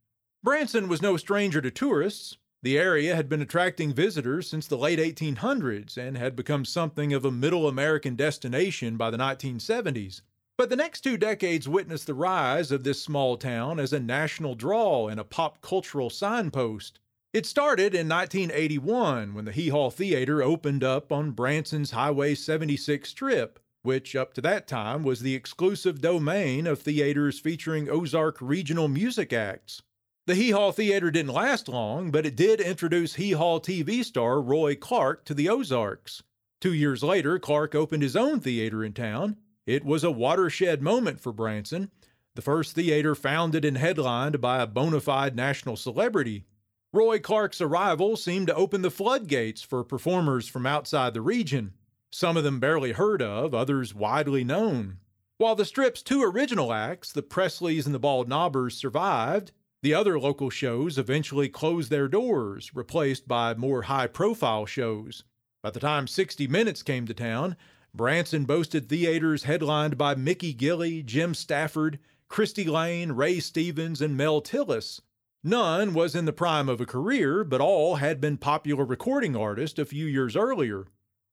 Branson 0.42 0.88
was 0.88 1.02
no 1.02 1.18
stranger 1.18 1.62
to 1.62 1.70
tourists. 1.70 2.38
The 2.64 2.78
area 2.78 3.16
had 3.16 3.28
been 3.28 3.42
attracting 3.42 3.94
visitors 3.94 4.50
since 4.50 4.66
the 4.66 4.78
late 4.78 5.00
1800s 5.00 5.98
and 5.98 6.18
had 6.18 6.36
become 6.36 6.64
something 6.64 7.14
of 7.14 7.26
a 7.26 7.32
middle 7.32 7.68
American 7.68 8.16
destination 8.16 8.98
by 8.98 9.12
the 9.12 9.18
1970s. 9.18 10.22
But 10.58 10.72
the 10.72 10.76
next 10.76 11.02
two 11.02 11.18
decades 11.18 11.70
witnessed 11.70 12.08
the 12.08 12.16
rise 12.16 12.72
of 12.72 12.84
this 12.84 13.00
small 13.00 13.38
town 13.38 13.80
as 13.80 13.94
a 13.94 14.00
national 14.00 14.56
draw 14.56 15.08
and 15.08 15.20
a 15.20 15.24
pop 15.24 15.62
cultural 15.62 16.10
signpost. 16.10 17.00
It 17.32 17.46
started 17.46 17.94
in 17.94 18.10
1981 18.10 19.36
when 19.36 19.46
the 19.46 19.52
Hee 19.52 19.70
Haw 19.70 19.92
Theater 19.92 20.42
opened 20.42 20.84
up 20.84 21.12
on 21.12 21.32
Branson's 21.32 21.92
Highway 21.92 22.34
76 22.34 23.08
strip, 23.08 23.60
which 23.84 24.16
up 24.16 24.34
to 24.34 24.42
that 24.42 24.68
time 24.68 25.04
was 25.04 25.20
the 25.20 25.36
exclusive 25.36 26.02
domain 26.02 26.66
of 26.66 26.82
theaters 26.82 27.40
featuring 27.40 27.88
Ozark 27.88 28.38
regional 28.42 28.88
music 28.88 29.32
acts. 29.32 29.84
The 30.26 30.34
Hee 30.34 30.52
Haw 30.52 30.72
Theater 30.72 31.12
didn't 31.12 31.34
last 31.34 31.70
long, 31.70 32.10
but 32.10 32.26
it 32.26 32.36
did 32.36 32.60
introduce 32.60 33.16
Hee 33.16 33.34
Haw 33.34 33.60
TV 33.60 34.04
star 34.04 34.42
Roy 34.42 34.76
Clark 34.76 35.24
to 35.26 35.36
the 35.36 35.50
Ozarks. 35.50 36.24
Two 36.60 36.74
years 36.74 37.04
later, 37.04 37.38
Clark 37.38 37.76
opened 37.76 38.02
his 38.02 38.16
own 38.16 38.40
theater 38.40 38.84
in 38.84 38.94
town. 38.94 39.38
It 39.68 39.84
was 39.84 40.04
a 40.06 40.10
watershed 40.10 40.82
moment 40.82 41.20
for 41.20 41.34
Branson, 41.34 41.92
the 42.36 42.42
first 42.42 42.74
theater 42.74 43.14
founded 43.14 43.66
and 43.66 43.78
headlined 43.78 44.40
by 44.40 44.62
a 44.62 44.66
bona 44.66 45.02
fide 45.02 45.36
national 45.36 45.76
celebrity. 45.76 46.46
Roy 46.94 47.20
Clark's 47.20 47.60
arrival 47.60 48.16
seemed 48.16 48.48
to 48.48 48.56
open 48.56 48.82
the 48.82 48.90
floodgates 48.90 49.62
for 49.62 49.84
performers 49.84 50.48
from 50.48 50.66
outside 50.66 51.14
the 51.14 51.22
region, 51.22 51.74
some 52.10 52.38
of 52.38 52.46
them 52.46 52.62
barely 52.62 52.94
heard 52.94 53.22
of, 53.22 53.54
others 53.54 53.94
widely 53.94 54.46
known. 54.46 55.00
While 55.38 55.56
the 55.56 55.66
strip's 55.66 56.02
two 56.02 56.24
original 56.24 56.72
acts, 56.72 57.12
the 57.12 57.22
Presleys 57.22 57.86
and 57.86 57.94
the 57.94 58.00
Bald 58.00 58.30
Knobbers, 58.30 58.78
survived, 58.78 59.52
the 59.84 59.94
other 59.94 60.18
local 60.18 60.50
shows 60.50 60.98
eventually 60.98 61.50
closed 61.50 61.92
their 61.92 62.08
doors, 62.08 62.72
replaced 62.74 63.28
by 63.28 63.54
more 63.54 63.84
high 63.84 64.08
profile 64.08 64.66
shows. 64.66 65.26
By 65.62 65.72
the 65.72 65.82
time 65.82 66.08
60 66.08 66.48
Minutes 66.48 66.82
came 66.82 67.06
to 67.06 67.14
town, 67.14 67.58
Branson 67.98 68.46
boasted 68.46 68.88
theaters 68.88 69.44
headlined 69.44 69.98
by 69.98 70.14
Mickey 70.14 70.54
Gilley, 70.54 71.04
Jim 71.04 71.34
Stafford, 71.34 71.98
Cristy 72.30 72.70
Lane, 72.70 73.14
Ray 73.14 73.40
Stevens, 73.40 74.02
and 74.02 74.16
Mel 74.16 74.40
Tillis. 74.40 75.02
None 75.44 75.94
was 75.94 76.14
in 76.14 76.26
the 76.26 76.34
prime 76.34 76.70
of 76.70 76.80
a 76.80 76.86
career, 76.86 77.44
but 77.44 77.60
all 77.60 77.96
had 77.96 78.22
been 78.22 78.38
popular 78.38 78.86
recording 78.86 79.36
artists 79.36 79.80
a 79.80 79.86
few 79.86 80.06
years 80.06 80.36
earlier. 80.36 80.86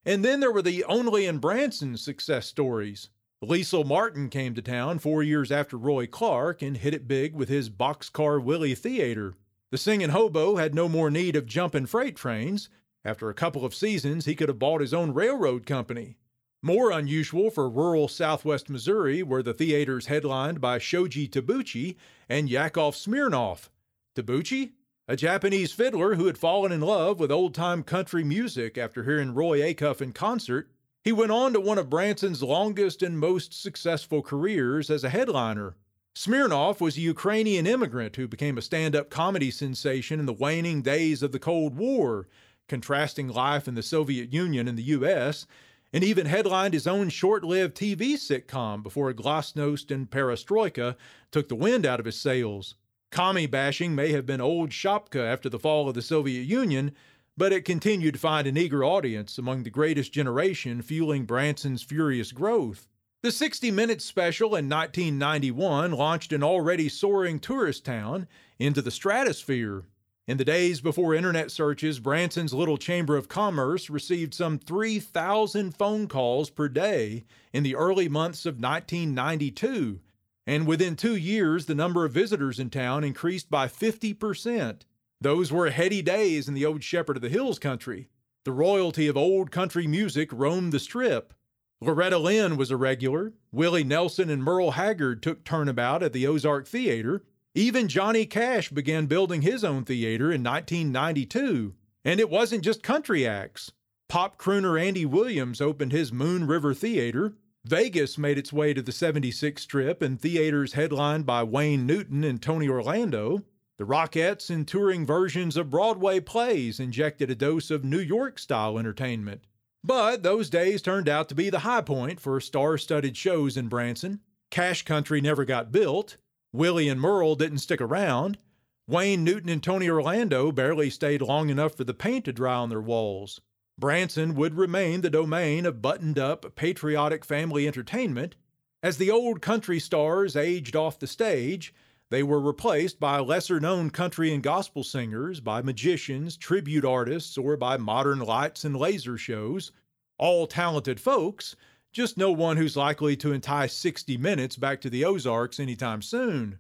And 0.06 0.24
then 0.24 0.40
there 0.40 0.52
were 0.52 0.62
the 0.62 0.84
only 0.84 1.26
in 1.26 1.38
Branson 1.38 1.96
success 1.96 2.46
stories. 2.46 3.10
Lecil 3.42 3.86
Martin 3.86 4.30
came 4.30 4.54
to 4.54 4.62
town 4.62 4.98
four 4.98 5.22
years 5.22 5.52
after 5.52 5.76
Roy 5.76 6.06
Clark 6.06 6.62
and 6.62 6.78
hit 6.78 6.94
it 6.94 7.06
big 7.06 7.34
with 7.34 7.50
his 7.50 7.68
Boxcar 7.68 8.42
Willie 8.42 8.74
Theater. 8.74 9.34
The 9.70 9.78
singing 9.78 10.10
hobo 10.10 10.56
had 10.56 10.74
no 10.74 10.88
more 10.88 11.10
need 11.10 11.36
of 11.36 11.44
jumping 11.44 11.86
freight 11.86 12.16
trains. 12.16 12.70
After 13.04 13.28
a 13.28 13.34
couple 13.34 13.66
of 13.66 13.74
seasons, 13.74 14.24
he 14.24 14.34
could 14.34 14.48
have 14.48 14.58
bought 14.58 14.80
his 14.80 14.94
own 14.94 15.12
railroad 15.12 15.66
company. 15.66 16.16
More 16.64 16.92
unusual 16.92 17.50
for 17.50 17.68
rural 17.68 18.08
southwest 18.08 18.70
Missouri 18.70 19.22
were 19.22 19.42
the 19.42 19.52
theaters 19.52 20.06
headlined 20.06 20.62
by 20.62 20.78
Shoji 20.78 21.28
Tabuchi 21.28 21.96
and 22.26 22.48
Yakov 22.48 22.94
Smirnoff. 22.94 23.68
Tabuchi, 24.16 24.70
a 25.06 25.14
Japanese 25.14 25.72
fiddler 25.72 26.14
who 26.14 26.24
had 26.24 26.38
fallen 26.38 26.72
in 26.72 26.80
love 26.80 27.20
with 27.20 27.30
old 27.30 27.54
time 27.54 27.82
country 27.82 28.24
music 28.24 28.78
after 28.78 29.04
hearing 29.04 29.34
Roy 29.34 29.60
Acuff 29.60 30.00
in 30.00 30.14
concert, 30.14 30.70
he 31.02 31.12
went 31.12 31.32
on 31.32 31.52
to 31.52 31.60
one 31.60 31.76
of 31.76 31.90
Branson's 31.90 32.42
longest 32.42 33.02
and 33.02 33.18
most 33.18 33.52
successful 33.52 34.22
careers 34.22 34.88
as 34.88 35.04
a 35.04 35.10
headliner. 35.10 35.76
Smirnoff 36.16 36.80
was 36.80 36.96
a 36.96 37.02
Ukrainian 37.02 37.66
immigrant 37.66 38.16
who 38.16 38.26
became 38.26 38.56
a 38.56 38.62
stand 38.62 38.96
up 38.96 39.10
comedy 39.10 39.50
sensation 39.50 40.18
in 40.18 40.24
the 40.24 40.32
waning 40.32 40.80
days 40.80 41.22
of 41.22 41.32
the 41.32 41.38
Cold 41.38 41.76
War, 41.76 42.26
contrasting 42.68 43.28
life 43.28 43.68
in 43.68 43.74
the 43.74 43.82
Soviet 43.82 44.32
Union 44.32 44.66
and 44.66 44.78
the 44.78 44.82
U.S., 44.84 45.46
and 45.94 46.02
even 46.02 46.26
headlined 46.26 46.74
his 46.74 46.88
own 46.88 47.08
short 47.08 47.44
lived 47.44 47.76
TV 47.76 48.14
sitcom 48.14 48.82
before 48.82 49.14
Glasnost 49.14 49.94
and 49.94 50.10
Perestroika 50.10 50.96
took 51.30 51.48
the 51.48 51.54
wind 51.54 51.86
out 51.86 52.00
of 52.00 52.06
his 52.06 52.18
sails. 52.18 52.74
Commie 53.12 53.46
bashing 53.46 53.94
may 53.94 54.10
have 54.10 54.26
been 54.26 54.40
old 54.40 54.70
shapka 54.70 55.24
after 55.24 55.48
the 55.48 55.58
fall 55.58 55.88
of 55.88 55.94
the 55.94 56.02
Soviet 56.02 56.42
Union, 56.42 56.90
but 57.36 57.52
it 57.52 57.64
continued 57.64 58.14
to 58.14 58.20
find 58.20 58.48
an 58.48 58.56
eager 58.56 58.82
audience 58.82 59.38
among 59.38 59.62
the 59.62 59.70
greatest 59.70 60.12
generation, 60.12 60.82
fueling 60.82 61.26
Branson's 61.26 61.84
furious 61.84 62.32
growth. 62.32 62.88
The 63.22 63.30
60 63.30 63.70
Minutes 63.70 64.04
special 64.04 64.48
in 64.48 64.68
1991 64.68 65.92
launched 65.92 66.32
an 66.32 66.42
already 66.42 66.88
soaring 66.88 67.38
tourist 67.38 67.84
town 67.84 68.26
into 68.58 68.82
the 68.82 68.90
stratosphere. 68.90 69.84
In 70.26 70.38
the 70.38 70.44
days 70.44 70.80
before 70.80 71.14
internet 71.14 71.50
searches, 71.50 72.00
Branson's 72.00 72.54
little 72.54 72.78
chamber 72.78 73.14
of 73.14 73.28
commerce 73.28 73.90
received 73.90 74.32
some 74.32 74.58
3,000 74.58 75.76
phone 75.76 76.08
calls 76.08 76.48
per 76.48 76.66
day 76.66 77.24
in 77.52 77.62
the 77.62 77.76
early 77.76 78.08
months 78.08 78.46
of 78.46 78.54
1992, 78.54 80.00
and 80.46 80.66
within 80.66 80.96
two 80.96 81.14
years, 81.14 81.66
the 81.66 81.74
number 81.74 82.06
of 82.06 82.12
visitors 82.12 82.58
in 82.58 82.70
town 82.70 83.04
increased 83.04 83.50
by 83.50 83.68
50%. 83.68 84.82
Those 85.20 85.52
were 85.52 85.68
heady 85.68 86.00
days 86.00 86.48
in 86.48 86.54
the 86.54 86.64
old 86.64 86.82
Shepherd 86.82 87.16
of 87.16 87.22
the 87.22 87.28
Hills 87.28 87.58
country. 87.58 88.08
The 88.44 88.52
royalty 88.52 89.08
of 89.08 89.18
old 89.18 89.50
country 89.50 89.86
music 89.86 90.30
roamed 90.32 90.72
the 90.72 90.80
strip. 90.80 91.34
Loretta 91.82 92.16
Lynn 92.16 92.56
was 92.56 92.70
a 92.70 92.78
regular. 92.78 93.34
Willie 93.52 93.84
Nelson 93.84 94.30
and 94.30 94.42
Merle 94.42 94.70
Haggard 94.70 95.22
took 95.22 95.44
turnabout 95.44 96.02
at 96.02 96.14
the 96.14 96.26
Ozark 96.26 96.66
Theater. 96.66 97.24
Even 97.56 97.86
Johnny 97.86 98.26
Cash 98.26 98.70
began 98.70 99.06
building 99.06 99.42
his 99.42 99.62
own 99.62 99.84
theater 99.84 100.32
in 100.32 100.42
1992. 100.42 101.74
And 102.04 102.18
it 102.18 102.28
wasn't 102.28 102.64
just 102.64 102.82
country 102.82 103.24
acts. 103.26 103.70
Pop 104.08 104.38
crooner 104.38 104.80
Andy 104.80 105.06
Williams 105.06 105.60
opened 105.60 105.92
his 105.92 106.12
Moon 106.12 106.48
River 106.48 106.74
Theater. 106.74 107.34
Vegas 107.64 108.18
made 108.18 108.38
its 108.38 108.52
way 108.52 108.74
to 108.74 108.82
the 108.82 108.92
76 108.92 109.62
Strip 109.62 110.02
and 110.02 110.20
theaters 110.20 110.72
headlined 110.72 111.26
by 111.26 111.44
Wayne 111.44 111.86
Newton 111.86 112.24
and 112.24 112.42
Tony 112.42 112.68
Orlando. 112.68 113.44
The 113.78 113.84
Rockettes 113.84 114.50
and 114.50 114.66
touring 114.66 115.06
versions 115.06 115.56
of 115.56 115.70
Broadway 115.70 116.18
plays 116.20 116.80
injected 116.80 117.30
a 117.30 117.34
dose 117.36 117.70
of 117.70 117.84
New 117.84 118.00
York 118.00 118.38
style 118.40 118.78
entertainment. 118.78 119.42
But 119.82 120.24
those 120.24 120.50
days 120.50 120.82
turned 120.82 121.08
out 121.08 121.28
to 121.28 121.34
be 121.34 121.50
the 121.50 121.60
high 121.60 121.82
point 121.82 122.18
for 122.18 122.40
star 122.40 122.78
studded 122.78 123.16
shows 123.16 123.56
in 123.56 123.68
Branson. 123.68 124.20
Cash 124.50 124.84
Country 124.84 125.20
never 125.20 125.44
got 125.44 125.72
built. 125.72 126.16
Willie 126.54 126.88
and 126.88 127.00
Merle 127.00 127.34
didn't 127.34 127.58
stick 127.58 127.80
around. 127.80 128.38
Wayne 128.86 129.24
Newton 129.24 129.48
and 129.48 129.60
Tony 129.60 129.88
Orlando 129.90 130.52
barely 130.52 130.88
stayed 130.88 131.20
long 131.20 131.50
enough 131.50 131.74
for 131.76 131.82
the 131.82 131.92
paint 131.92 132.24
to 132.26 132.32
dry 132.32 132.54
on 132.54 132.68
their 132.68 132.80
walls. 132.80 133.40
Branson 133.76 134.36
would 134.36 134.54
remain 134.54 135.00
the 135.00 135.10
domain 135.10 135.66
of 135.66 135.82
buttoned 135.82 136.16
up, 136.16 136.54
patriotic 136.54 137.24
family 137.24 137.66
entertainment. 137.66 138.36
As 138.84 138.98
the 138.98 139.10
old 139.10 139.42
country 139.42 139.80
stars 139.80 140.36
aged 140.36 140.76
off 140.76 141.00
the 141.00 141.08
stage, 141.08 141.74
They 142.10 142.22
were 142.22 142.38
replaced 142.40 143.00
by 143.00 143.18
lesser 143.18 143.58
known 143.58 143.90
country 143.90 144.32
and 144.32 144.40
gospel 144.40 144.84
singers, 144.84 145.40
by 145.40 145.62
magicians, 145.62 146.36
tribute 146.36 146.84
artists, 146.84 147.36
or 147.36 147.56
by 147.56 147.76
modern 147.76 148.20
lights 148.20 148.64
and 148.64 148.76
laser 148.76 149.16
shows. 149.16 149.72
All 150.16 150.46
talented 150.46 151.00
folks, 151.00 151.56
just 151.94 152.18
no 152.18 152.32
one 152.32 152.56
who's 152.56 152.76
likely 152.76 153.16
to 153.16 153.32
entice 153.32 153.72
60 153.72 154.16
Minutes 154.16 154.56
back 154.56 154.80
to 154.80 154.90
the 154.90 155.04
Ozarks 155.04 155.60
anytime 155.60 156.02
soon. 156.02 156.58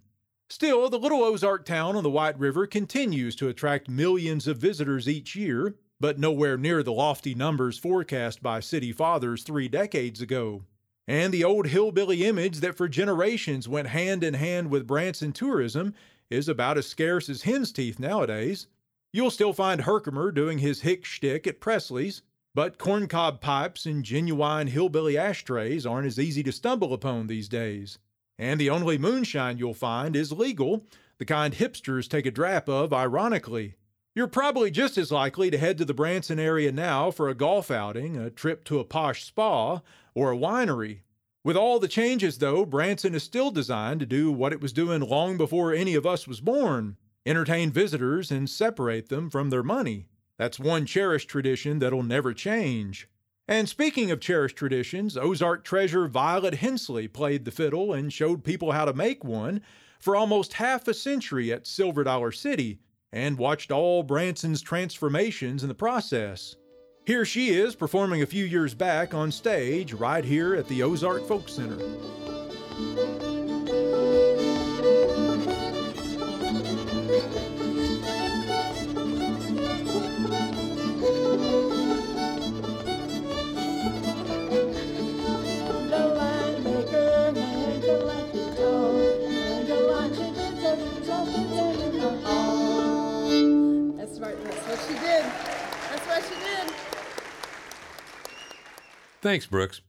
Still, 0.48 0.88
the 0.88 0.98
little 0.98 1.24
Ozark 1.24 1.64
town 1.64 1.96
on 1.96 2.04
the 2.04 2.10
White 2.10 2.38
River 2.38 2.68
continues 2.68 3.34
to 3.36 3.48
attract 3.48 3.88
millions 3.88 4.46
of 4.46 4.58
visitors 4.58 5.08
each 5.08 5.34
year, 5.34 5.74
but 5.98 6.20
nowhere 6.20 6.56
near 6.56 6.84
the 6.84 6.92
lofty 6.92 7.34
numbers 7.34 7.78
forecast 7.78 8.44
by 8.44 8.60
city 8.60 8.92
fathers 8.92 9.42
three 9.42 9.66
decades 9.66 10.20
ago. 10.20 10.62
And 11.08 11.34
the 11.34 11.42
old 11.42 11.66
hillbilly 11.66 12.24
image 12.24 12.58
that 12.58 12.76
for 12.76 12.88
generations 12.88 13.68
went 13.68 13.88
hand 13.88 14.22
in 14.22 14.34
hand 14.34 14.70
with 14.70 14.86
Branson 14.86 15.32
tourism 15.32 15.94
is 16.30 16.48
about 16.48 16.78
as 16.78 16.86
scarce 16.86 17.28
as 17.28 17.42
hen's 17.42 17.72
teeth 17.72 17.98
nowadays. 17.98 18.68
You'll 19.12 19.32
still 19.32 19.52
find 19.52 19.80
Herkimer 19.80 20.30
doing 20.30 20.58
his 20.58 20.82
hick 20.82 21.04
shtick 21.04 21.48
at 21.48 21.60
Presley's, 21.60 22.22
but 22.54 22.78
corncob 22.78 23.40
pipes 23.40 23.84
and 23.84 24.04
genuine 24.04 24.68
hillbilly 24.68 25.18
ashtrays 25.18 25.84
aren't 25.84 26.06
as 26.06 26.18
easy 26.18 26.42
to 26.42 26.52
stumble 26.52 26.92
upon 26.92 27.26
these 27.26 27.48
days. 27.48 27.98
And 28.38 28.60
the 28.60 28.70
only 28.70 28.98
moonshine 28.98 29.58
you'll 29.58 29.74
find 29.74 30.14
is 30.14 30.32
legal, 30.32 30.86
the 31.18 31.24
kind 31.24 31.54
hipsters 31.54 32.08
take 32.08 32.26
a 32.26 32.30
drap 32.30 32.68
of 32.68 32.92
ironically. 32.92 33.74
You're 34.14 34.28
probably 34.28 34.70
just 34.70 34.96
as 34.96 35.10
likely 35.10 35.50
to 35.50 35.58
head 35.58 35.78
to 35.78 35.84
the 35.84 35.94
Branson 35.94 36.38
area 36.38 36.70
now 36.70 37.10
for 37.10 37.28
a 37.28 37.34
golf 37.34 37.70
outing, 37.70 38.16
a 38.16 38.30
trip 38.30 38.64
to 38.64 38.78
a 38.78 38.84
posh 38.84 39.24
spa, 39.24 39.80
or 40.14 40.32
a 40.32 40.36
winery. 40.36 41.00
With 41.42 41.56
all 41.56 41.78
the 41.78 41.88
changes, 41.88 42.38
though, 42.38 42.64
Branson 42.64 43.14
is 43.14 43.22
still 43.22 43.50
designed 43.50 44.00
to 44.00 44.06
do 44.06 44.30
what 44.30 44.52
it 44.52 44.60
was 44.60 44.72
doing 44.72 45.00
long 45.00 45.36
before 45.36 45.74
any 45.74 45.94
of 45.94 46.06
us 46.06 46.28
was 46.28 46.40
born 46.40 46.96
entertain 47.26 47.70
visitors 47.70 48.30
and 48.30 48.48
separate 48.50 49.08
them 49.08 49.30
from 49.30 49.50
their 49.50 49.62
money. 49.62 50.06
That's 50.38 50.58
one 50.58 50.86
cherished 50.86 51.28
tradition 51.28 51.78
that'll 51.78 52.02
never 52.02 52.32
change. 52.34 53.08
And 53.46 53.68
speaking 53.68 54.10
of 54.10 54.20
cherished 54.20 54.56
traditions, 54.56 55.16
Ozark 55.16 55.64
treasure 55.64 56.08
Violet 56.08 56.54
Hensley 56.56 57.08
played 57.08 57.44
the 57.44 57.50
fiddle 57.50 57.92
and 57.92 58.12
showed 58.12 58.42
people 58.42 58.72
how 58.72 58.84
to 58.84 58.92
make 58.92 59.22
one 59.22 59.60
for 60.00 60.16
almost 60.16 60.54
half 60.54 60.86
a 60.86 60.92
century 60.92 61.52
at 61.52 61.66
Silver 61.66 62.04
Dollar 62.04 62.30
City, 62.30 62.78
and 63.10 63.38
watched 63.38 63.70
all 63.70 64.02
Branson's 64.02 64.60
transformations 64.60 65.62
in 65.62 65.68
the 65.68 65.74
process. 65.74 66.56
Here 67.06 67.24
she 67.24 67.50
is 67.50 67.74
performing 67.74 68.20
a 68.20 68.26
few 68.26 68.44
years 68.44 68.74
back 68.74 69.14
on 69.14 69.30
stage 69.30 69.94
right 69.94 70.24
here 70.24 70.54
at 70.54 70.68
the 70.68 70.82
Ozark 70.82 71.26
Folk 71.26 71.48
Center. 71.48 71.78
Thanks, 99.20 99.46
Brooks. 99.46 99.80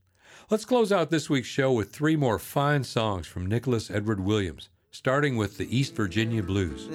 Let's 0.50 0.66
close 0.66 0.92
out 0.92 1.10
this 1.10 1.30
week's 1.30 1.48
show 1.48 1.72
with 1.72 1.92
three 1.92 2.16
more 2.16 2.40
fine 2.40 2.84
songs 2.84 3.28
from 3.28 3.46
Nicholas 3.46 3.92
Edward 3.92 4.20
Williams, 4.20 4.70
starting 4.92 5.38
with 5.38 5.58
the 5.58 5.76
East 5.76 5.96
Virginia 5.96 6.42
Blues. 6.44 6.88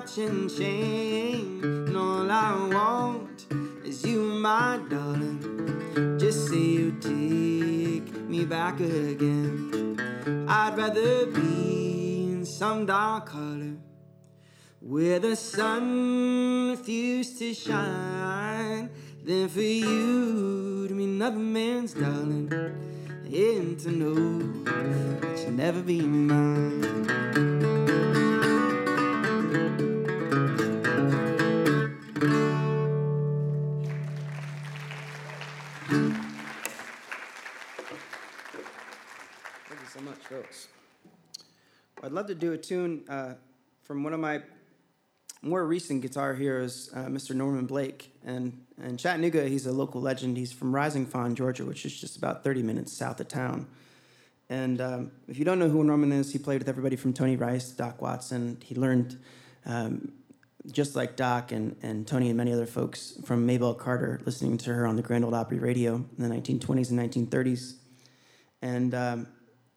And 0.00 0.50
chain. 0.50 1.60
And 1.62 1.96
all 1.96 2.30
I 2.30 2.68
want 2.72 3.46
is 3.84 4.02
you, 4.04 4.20
my 4.20 4.80
darling. 4.88 6.16
Just 6.18 6.48
say 6.48 6.56
you 6.56 6.92
take 6.92 8.14
me 8.28 8.44
back 8.44 8.80
again. 8.80 9.96
I'd 10.48 10.76
rather 10.76 11.26
be 11.26 12.30
in 12.32 12.46
some 12.46 12.86
dark 12.86 13.26
color 13.26 13.76
where 14.80 15.18
the 15.18 15.36
sun 15.36 16.70
refused 16.70 17.38
to 17.40 17.52
shine 17.52 18.88
than 19.22 19.48
for 19.48 19.60
you 19.60 20.88
to 20.88 20.94
be 20.94 21.04
another 21.04 21.36
man's 21.36 21.92
darling 21.92 22.50
and 22.52 23.78
to 23.78 23.90
know 23.90 24.62
that 24.64 25.42
you'll 25.42 25.52
never 25.52 25.82
be 25.82 26.00
mine. 26.00 27.59
To 42.30 42.36
do 42.36 42.52
a 42.52 42.58
tune 42.58 43.04
uh, 43.08 43.34
from 43.82 44.04
one 44.04 44.12
of 44.12 44.20
my 44.20 44.40
more 45.42 45.66
recent 45.66 46.00
guitar 46.00 46.34
heroes, 46.34 46.90
uh, 46.94 47.06
Mr. 47.06 47.34
Norman 47.34 47.66
Blake. 47.66 48.14
And 48.24 48.64
in 48.82 48.96
Chattanooga, 48.96 49.48
he's 49.48 49.66
a 49.66 49.72
local 49.72 50.00
legend. 50.00 50.36
He's 50.36 50.52
from 50.52 50.72
Rising 50.72 51.06
Fawn, 51.06 51.34
Georgia, 51.34 51.64
which 51.64 51.84
is 51.84 51.98
just 51.98 52.16
about 52.16 52.44
30 52.44 52.62
minutes 52.62 52.92
south 52.92 53.20
of 53.20 53.28
town. 53.28 53.66
And 54.48 54.80
um, 54.80 55.12
if 55.28 55.38
you 55.38 55.44
don't 55.44 55.58
know 55.58 55.68
who 55.68 55.82
Norman 55.82 56.12
is, 56.12 56.32
he 56.32 56.38
played 56.38 56.58
with 56.58 56.68
everybody 56.68 56.96
from 56.96 57.12
Tony 57.12 57.36
Rice, 57.36 57.70
Doc 57.70 58.00
Watson. 58.00 58.58
He 58.62 58.74
learned, 58.74 59.18
um, 59.66 60.12
just 60.70 60.94
like 60.94 61.16
Doc 61.16 61.50
and, 61.50 61.76
and 61.82 62.06
Tony 62.06 62.28
and 62.28 62.36
many 62.36 62.52
other 62.52 62.66
folks, 62.66 63.18
from 63.24 63.46
Maybelle 63.46 63.74
Carter, 63.74 64.20
listening 64.24 64.58
to 64.58 64.74
her 64.74 64.86
on 64.86 64.96
the 64.96 65.02
Grand 65.02 65.24
Ole 65.24 65.34
Opry 65.34 65.58
radio 65.58 65.96
in 65.96 66.28
the 66.28 66.28
1920s 66.28 66.90
and 66.90 67.30
1930s. 67.30 67.74
And 68.62 68.94
um, 68.94 69.26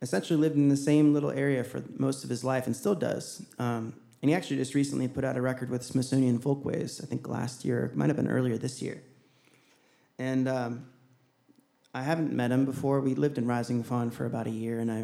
essentially 0.03 0.37
lived 0.37 0.57
in 0.57 0.67
the 0.67 0.77
same 0.77 1.13
little 1.13 1.31
area 1.31 1.63
for 1.63 1.81
most 1.97 2.25
of 2.25 2.29
his 2.29 2.43
life 2.43 2.67
and 2.67 2.75
still 2.75 2.93
does. 2.93 3.41
Um, 3.57 3.93
and 4.21 4.29
he 4.29 4.35
actually 4.35 4.57
just 4.57 4.75
recently 4.75 5.07
put 5.07 5.23
out 5.23 5.37
a 5.37 5.41
record 5.41 5.69
with 5.69 5.81
Smithsonian 5.81 6.39
Folkways, 6.39 7.01
I 7.01 7.05
think 7.05 7.27
last 7.27 7.63
year, 7.63 7.89
might 7.95 8.07
have 8.07 8.17
been 8.17 8.27
earlier 8.27 8.57
this 8.57 8.81
year. 8.81 9.01
And 10.19 10.47
um, 10.47 10.85
I 11.93 12.03
haven't 12.03 12.33
met 12.33 12.51
him 12.51 12.65
before. 12.65 12.99
We 12.99 13.15
lived 13.15 13.37
in 13.37 13.47
Rising 13.47 13.81
Fawn 13.81 14.11
for 14.11 14.25
about 14.25 14.45
a 14.45 14.51
year, 14.51 14.79
and 14.79 14.91
I, 14.91 14.99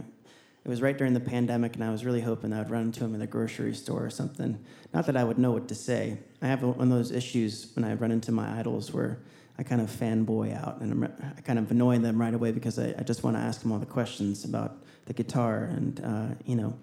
it 0.65 0.69
was 0.69 0.81
right 0.81 0.97
during 0.97 1.13
the 1.13 1.19
pandemic, 1.21 1.75
and 1.75 1.83
I 1.83 1.91
was 1.91 2.03
really 2.03 2.21
hoping 2.21 2.51
I 2.51 2.59
would 2.59 2.69
run 2.69 2.83
into 2.83 3.03
him 3.03 3.13
in 3.13 3.21
the 3.21 3.27
grocery 3.27 3.73
store 3.73 4.05
or 4.05 4.09
something. 4.09 4.59
Not 4.93 5.05
that 5.05 5.15
I 5.15 5.23
would 5.23 5.37
know 5.37 5.51
what 5.51 5.69
to 5.69 5.75
say. 5.75 6.17
I 6.41 6.47
have 6.47 6.61
one 6.61 6.79
of 6.79 6.89
those 6.89 7.11
issues 7.11 7.71
when 7.75 7.85
I 7.85 7.93
run 7.93 8.11
into 8.11 8.33
my 8.33 8.59
idols 8.59 8.93
where 8.93 9.19
I 9.57 9.63
kind 9.63 9.81
of 9.81 9.89
fanboy 9.89 10.57
out, 10.61 10.81
and 10.81 10.91
I'm, 10.91 11.03
I 11.37 11.41
kind 11.41 11.59
of 11.59 11.71
annoy 11.71 11.99
them 11.99 12.19
right 12.19 12.33
away 12.33 12.51
because 12.51 12.77
I, 12.77 12.93
I 12.97 13.03
just 13.03 13.23
want 13.23 13.37
to 13.37 13.41
ask 13.41 13.61
them 13.61 13.71
all 13.71 13.79
the 13.79 13.85
questions 13.85 14.45
about 14.45 14.83
the 15.05 15.13
guitar 15.13 15.63
and 15.63 16.01
uh, 16.03 16.35
you 16.45 16.55
know 16.55 16.77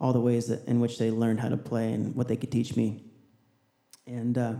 all 0.00 0.12
the 0.12 0.20
ways 0.20 0.48
that, 0.48 0.66
in 0.66 0.80
which 0.80 0.98
they 0.98 1.10
learned 1.10 1.40
how 1.40 1.48
to 1.48 1.56
play 1.56 1.92
and 1.92 2.14
what 2.16 2.26
they 2.26 2.36
could 2.36 2.50
teach 2.50 2.74
me. 2.74 3.04
And 4.06 4.36
uh, 4.36 4.54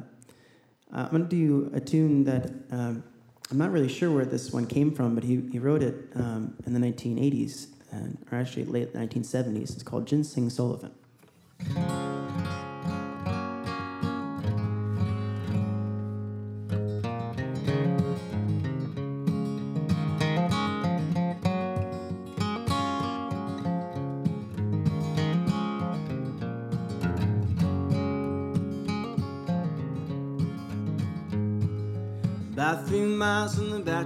I'm 0.93 1.11
going 1.11 1.29
to 1.29 1.29
do 1.29 1.71
a 1.75 1.81
tune 1.81 2.23
that 2.25 2.53
um, 2.71 3.03
I'm 3.51 3.59
not 3.59 3.73
really 3.73 3.89
sure 3.89 4.11
where 4.11 4.25
this 4.25 4.53
one 4.53 4.67
came 4.67 4.95
from, 4.95 5.17
but 5.17 5.25
he, 5.25 5.43
he 5.51 5.59
wrote 5.59 5.83
it 5.83 5.97
um, 6.15 6.57
in 6.65 6.73
the 6.73 6.81
1980s, 6.81 7.67
and, 7.91 8.17
or 8.31 8.39
actually 8.39 8.65
late 8.65 8.95
1970s. 8.95 9.75
It's 9.75 9.83
called 9.83 10.07
Ginseng 10.07 10.49
Sullivan. 10.49 10.93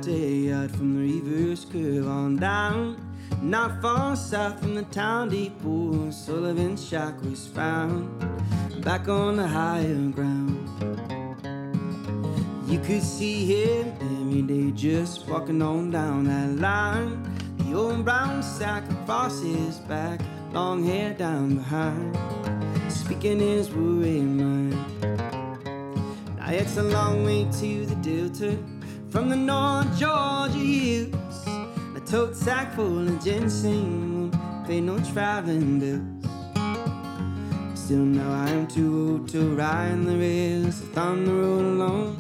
The 0.03 0.69
from 0.77 0.95
the 0.95 1.13
reverse 1.13 1.65
curve 1.65 2.07
on 2.07 2.37
down. 2.37 2.97
Not 3.43 3.81
far 3.81 4.17
south 4.17 4.61
from 4.61 4.75
the 4.75 4.83
town 4.85 5.29
depot, 5.31 6.11
Sullivan's 6.11 6.87
shack 6.87 7.21
was 7.23 7.47
found. 7.47 8.09
Back 8.83 9.09
on 9.09 9.37
the 9.37 9.47
higher 9.47 10.09
ground. 10.11 10.69
You 12.69 12.79
could 12.81 13.03
see 13.03 13.47
him 13.47 13.93
every 14.01 14.43
day 14.43 14.71
just 14.73 15.27
walking 15.29 15.63
on 15.63 15.91
down 15.91 16.25
that 16.25 16.61
line. 16.61 17.23
The 17.59 17.75
old 17.75 18.05
brown 18.05 18.43
sack 18.43 18.89
across 18.91 19.41
his 19.41 19.79
back, 19.81 20.21
long 20.53 20.85
hair 20.85 21.15
down 21.15 21.57
behind, 21.57 22.17
speaking 22.93 23.41
his 23.41 23.71
worried 23.71 24.23
mind. 24.23 24.77
Now 26.37 26.51
it's 26.51 26.77
a 26.77 26.83
long 26.83 27.25
way 27.25 27.47
to 27.61 27.87
the 27.87 27.97
Delta 27.97 28.59
from 29.17 29.31
the 29.31 29.37
North 29.37 29.99
Georgia 29.99 30.59
hills. 30.59 31.47
A 31.97 32.01
tote 32.05 32.37
sack 32.37 32.75
full 32.75 33.09
of 33.09 33.25
ginseng 33.25 34.31
won't 34.31 34.67
pay 34.67 34.79
no 34.79 34.99
traveling 35.11 35.81
bills. 35.81 36.03
Still 37.75 38.05
know 38.05 38.31
I'm 38.31 38.67
too 38.67 39.13
old 39.13 39.29
to 39.31 39.57
ride 39.57 40.05
the 40.05 40.19
rails 40.19 40.83
on 40.99 41.25
the 41.25 41.33
road 41.33 41.65
alone. 41.65 42.17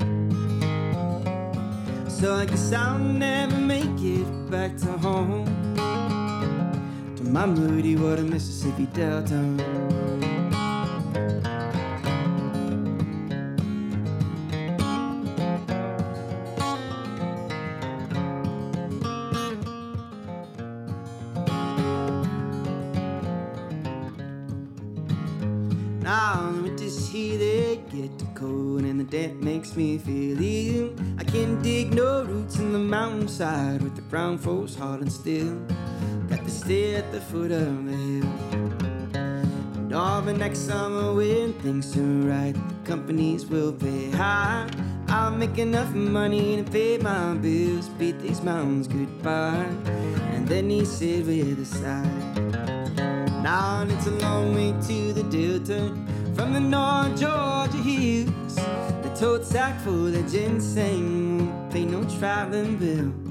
So 2.08 2.34
I 2.34 2.46
guess 2.46 2.72
I'll 2.72 2.98
never 2.98 3.58
make 3.58 4.00
it 4.00 4.50
back 4.50 4.78
to 4.78 4.92
home. 5.06 5.44
To 7.16 7.24
my 7.24 7.44
moody 7.44 7.96
water, 7.96 8.22
Mississippi 8.22 8.86
Delta. 8.94 9.75
Mountainside 33.38 33.82
with 33.82 33.96
the 33.96 34.02
brown 34.02 34.38
folks 34.38 34.74
hard 34.74 35.00
and 35.00 35.12
still. 35.12 35.58
Got 36.28 36.44
to 36.44 36.50
stay 36.50 36.94
at 36.94 37.12
the 37.12 37.20
foot 37.20 37.50
of 37.50 37.86
the 37.86 37.92
hill. 37.92 38.32
And 39.74 39.92
all 39.92 40.22
the 40.22 40.32
next 40.32 40.60
summer 40.60 41.14
when 41.14 41.52
things 41.54 41.96
are 41.96 42.02
right, 42.02 42.54
the 42.54 42.88
companies 42.90 43.46
will 43.46 43.72
pay 43.72 44.10
high. 44.10 44.68
I'll 45.08 45.30
make 45.30 45.58
enough 45.58 45.92
money 45.94 46.56
to 46.56 46.64
pay 46.70 46.98
my 46.98 47.34
bills, 47.34 47.88
beat 47.90 48.18
these 48.20 48.42
mountains 48.42 48.88
goodbye. 48.88 49.68
And 50.34 50.48
then 50.48 50.70
he 50.70 50.84
said 50.84 51.26
with 51.26 51.60
a 51.60 51.64
sigh. 51.64 52.02
Now 53.42 53.86
it's 53.88 54.06
a 54.06 54.10
long 54.10 54.54
way 54.54 54.74
to 54.88 55.12
the 55.12 55.22
Delta 55.24 55.94
from 56.34 56.52
the 56.54 56.60
North 56.60 57.20
Georgia 57.20 57.76
hills. 57.76 58.56
The 58.56 59.14
tote 59.14 59.44
sack 59.44 59.80
full 59.82 60.14
of 60.14 60.30
ginseng 60.30 61.38
won't 61.38 61.72
pay 61.72 61.84
no 61.84 62.02
traveling 62.18 62.76
bills. 62.76 63.25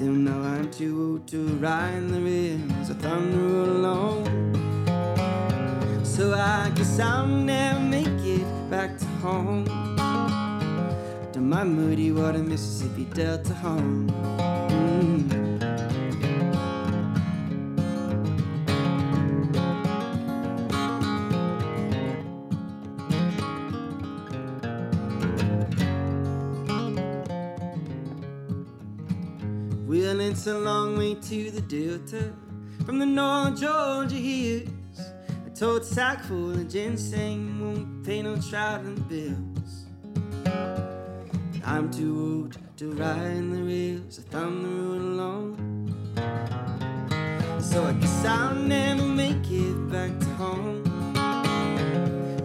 Still 0.00 0.14
know 0.14 0.40
I'm 0.40 0.70
too 0.70 0.98
old 0.98 1.28
to 1.28 1.44
ride 1.58 2.08
the 2.08 2.22
rails. 2.22 2.90
I 2.90 2.94
thunder 2.94 3.70
along. 3.70 4.24
So 6.04 6.32
I 6.32 6.70
guess 6.74 6.98
I'll 6.98 7.26
never 7.26 7.80
make 7.80 8.06
it 8.06 8.46
back 8.70 8.96
to 8.96 9.04
home. 9.20 9.66
To 11.34 11.38
my 11.38 11.64
muddy 11.64 12.12
water, 12.12 12.38
Mississippi 12.38 13.04
Delta 13.12 13.52
home. 13.52 14.08
It's 30.40 30.46
a 30.46 30.58
long 30.58 30.96
way 30.96 31.14
to 31.14 31.50
the 31.50 31.60
Delta 31.60 32.32
from 32.86 32.98
the 32.98 33.04
North 33.04 33.60
Georgia 33.60 34.14
hills. 34.14 35.12
A 35.46 35.50
tote 35.50 35.84
sack 35.84 36.24
full 36.24 36.52
of 36.52 36.66
ginseng 36.66 37.60
won't 37.60 38.02
pay 38.06 38.22
no 38.22 38.40
traveling 38.40 39.04
bills. 39.06 39.84
I'm 41.62 41.90
too 41.90 42.16
old 42.18 42.56
to 42.78 42.90
ride 42.92 43.36
in 43.36 43.50
the 43.50 43.62
rails. 43.62 44.18
I 44.18 44.22
thumb 44.30 44.62
the 44.62 44.68
road 44.80 45.02
along. 45.12 45.56
So 47.60 47.84
I 47.84 47.92
guess 47.92 48.24
I'll 48.24 48.54
never 48.54 49.04
make 49.04 49.44
it 49.50 49.90
back 49.92 50.18
to 50.20 50.26
home. 50.42 50.82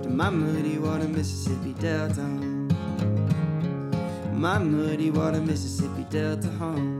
To 0.03 0.09
my 0.09 0.29
muddy 0.29 0.79
water, 0.79 1.07
Mississippi 1.07 1.71
Delta. 1.79 2.19
home. 2.19 2.67
My 4.33 4.57
muddy 4.57 5.11
water, 5.11 5.39
Mississippi 5.39 6.05
Delta 6.09 6.49
home. 6.59 6.94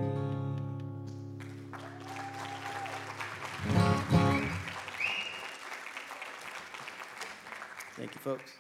Thank 7.97 8.15
you, 8.15 8.21
folks. 8.21 8.53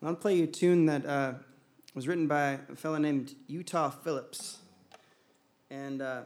Gonna 0.00 0.14
play 0.14 0.36
you 0.36 0.44
a 0.44 0.46
tune 0.46 0.86
that 0.86 1.04
uh, 1.04 1.32
was 1.96 2.06
written 2.06 2.28
by 2.28 2.60
a 2.70 2.76
fellow 2.76 2.98
named 2.98 3.34
Utah 3.48 3.90
Phillips, 3.90 4.58
and 5.68 6.00
uh, 6.00 6.20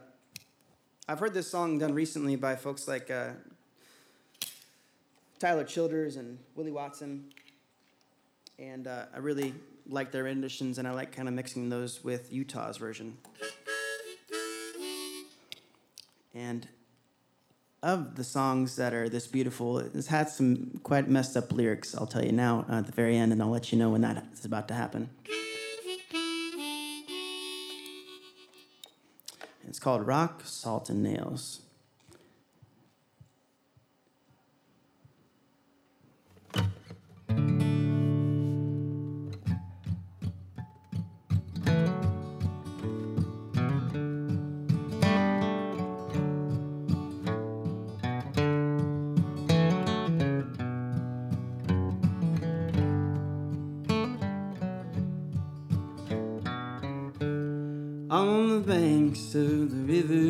I've 1.07 1.17
heard 1.17 1.33
this 1.33 1.49
song 1.49 1.79
done 1.79 1.95
recently 1.95 2.35
by 2.35 2.57
folks 2.57 2.87
like 2.87 3.09
uh, 3.09 3.31
Tyler 5.43 5.65
Childers 5.65 6.15
and 6.15 6.39
Willie 6.55 6.71
Watson, 6.71 7.25
and 8.57 8.87
uh, 8.87 9.07
I 9.13 9.17
really 9.17 9.53
like 9.85 10.09
their 10.09 10.23
renditions, 10.23 10.77
and 10.77 10.87
I 10.87 10.91
like 10.91 11.11
kind 11.11 11.27
of 11.27 11.33
mixing 11.33 11.67
those 11.67 12.01
with 12.01 12.31
Utah's 12.31 12.77
version. 12.77 13.17
And 16.33 16.65
of 17.81 18.15
the 18.15 18.23
songs 18.23 18.77
that 18.77 18.93
are 18.93 19.09
this 19.09 19.27
beautiful, 19.27 19.79
it's 19.79 20.07
had 20.07 20.29
some 20.29 20.79
quite 20.81 21.09
messed 21.09 21.35
up 21.35 21.51
lyrics. 21.51 21.93
I'll 21.93 22.07
tell 22.07 22.23
you 22.23 22.31
now 22.31 22.65
uh, 22.69 22.75
at 22.75 22.85
the 22.85 22.93
very 22.93 23.17
end, 23.17 23.33
and 23.33 23.43
I'll 23.43 23.49
let 23.49 23.73
you 23.73 23.77
know 23.77 23.89
when 23.89 23.99
that 23.99 24.25
is 24.31 24.45
about 24.45 24.69
to 24.69 24.73
happen. 24.73 25.09
It's 29.67 29.79
called 29.79 30.07
Rock, 30.07 30.43
Salt, 30.45 30.89
and 30.89 31.03
Nails. 31.03 31.63
Of 59.35 59.71
the 59.71 59.93
river 59.93 60.22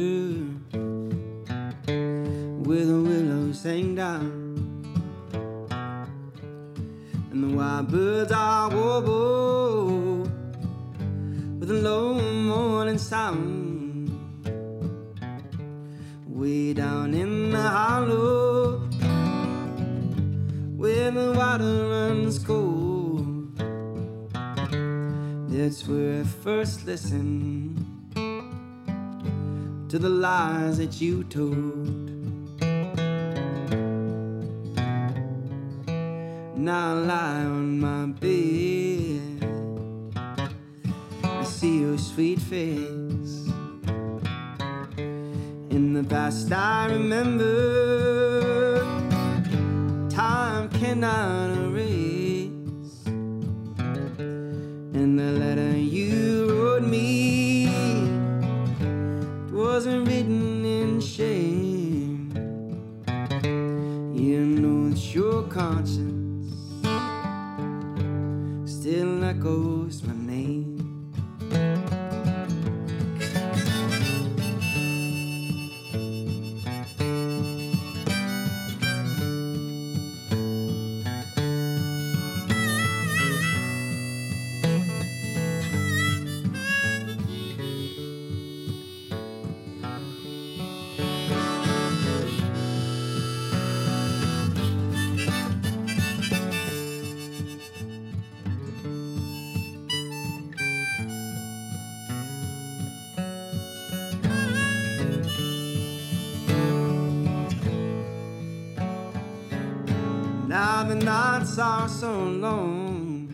are 111.59 111.87
so 111.87 112.11
long, 112.11 113.29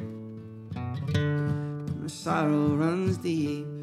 my 2.02 2.08
sorrow 2.08 2.76
runs 2.76 3.18
deep. 3.18 3.79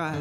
Cry. 0.00 0.16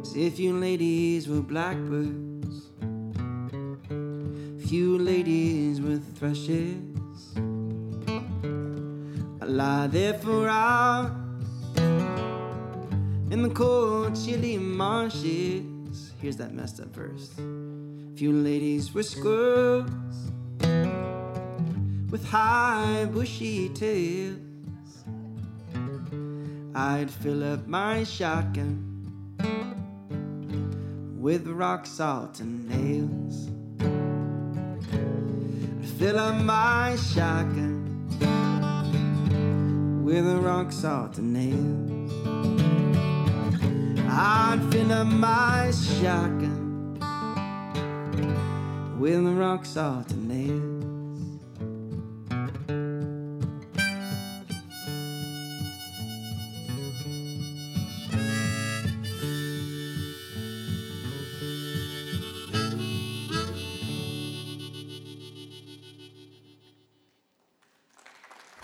As 0.00 0.16
if 0.16 0.38
you 0.38 0.54
ladies 0.54 1.28
were 1.28 1.42
blackbirds, 1.42 2.70
few 4.66 4.98
ladies 4.98 5.82
were 5.82 5.98
thrushes. 6.16 7.20
I 9.42 9.44
lie 9.44 9.88
there 9.88 10.14
for 10.14 10.48
hours 10.48 11.12
in 13.30 13.42
the 13.42 13.50
cold, 13.50 14.16
chilly 14.24 14.56
marshes. 14.56 16.12
Here's 16.20 16.38
that 16.38 16.54
messed 16.54 16.80
up 16.80 16.94
verse. 16.94 17.28
Few 18.16 18.32
ladies 18.32 18.94
were 18.94 19.02
squirrels 19.02 20.16
with 22.10 22.24
high 22.24 23.04
bushy 23.12 23.68
tails. 23.68 24.47
I'd 26.74 27.10
fill 27.10 27.42
up 27.44 27.66
my 27.66 28.04
shotgun 28.04 28.84
with 31.18 31.46
rock 31.46 31.86
salt 31.86 32.40
and 32.40 32.68
nails. 32.68 33.48
I'd 35.80 35.88
fill 35.98 36.18
up 36.18 36.34
my 36.42 36.96
shotgun 36.96 37.86
with 40.04 40.26
rock 40.26 40.70
salt 40.70 41.18
and 41.18 41.32
nails. 41.32 42.12
I'd 44.10 44.60
fill 44.70 44.92
up 44.92 45.06
my 45.06 45.70
shotgun 45.70 46.98
with 48.98 49.24
rock 49.38 49.64
salt 49.64 50.10
and 50.10 50.28
nails. 50.28 50.77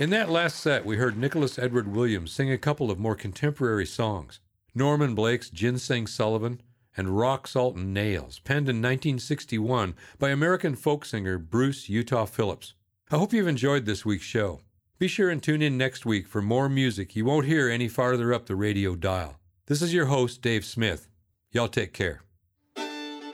In 0.05 0.11
that 0.11 0.29
last 0.29 0.59
set, 0.59 0.85
we 0.85 0.99
heard 0.99 1.17
Nicholas 1.17 1.59
Edward 1.59 1.89
Williams 1.89 2.31
sing 2.31 2.53
a 2.53 2.59
couple 2.59 2.91
of 2.91 2.99
more 2.99 3.15
contemporary 3.15 3.87
songs 3.87 4.39
Norman 4.75 5.15
Blake's 5.15 5.49
Ginseng 5.49 6.07
Sullivan 6.07 6.61
and 6.95 7.17
Rock, 7.17 7.49
Salt, 7.49 7.77
and 7.77 7.95
Nails, 7.95 8.39
penned 8.41 8.69
in 8.69 8.83
1961 8.83 9.95
by 10.19 10.29
American 10.29 10.77
folk 10.77 11.07
singer 11.07 11.39
Bruce 11.39 11.89
Utah 11.89 12.27
Phillips. 12.27 12.75
I 13.11 13.17
hope 13.17 13.33
you've 13.33 13.49
enjoyed 13.49 13.87
this 13.87 14.05
week's 14.05 14.27
show. 14.27 14.61
Be 14.99 15.09
sure 15.09 15.31
and 15.31 15.43
tune 15.43 15.63
in 15.63 15.79
next 15.79 16.05
week 16.05 16.29
for 16.29 16.43
more 16.43 16.69
music 16.69 17.17
you 17.17 17.25
won't 17.25 17.47
hear 17.47 17.71
any 17.71 17.89
farther 17.89 18.35
up 18.35 18.45
the 18.45 18.57
radio 18.57 18.97
dial. 18.97 19.41
This 19.69 19.81
is 19.81 19.95
your 19.95 20.05
host, 20.05 20.43
Dave 20.43 20.67
Smith. 20.67 21.09
Y'all 21.51 21.67
take 21.67 21.95
care. 21.95 22.21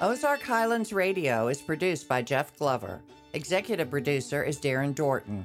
Ozark 0.01 0.43
Highlands 0.43 0.93
Radio 0.93 1.49
is 1.49 1.61
produced 1.61 2.07
by 2.07 2.23
Jeff 2.23 2.57
Glover. 2.57 3.01
Executive 3.33 3.91
producer 3.91 4.45
is 4.45 4.61
Darren 4.61 4.95
Dorton. 4.95 5.45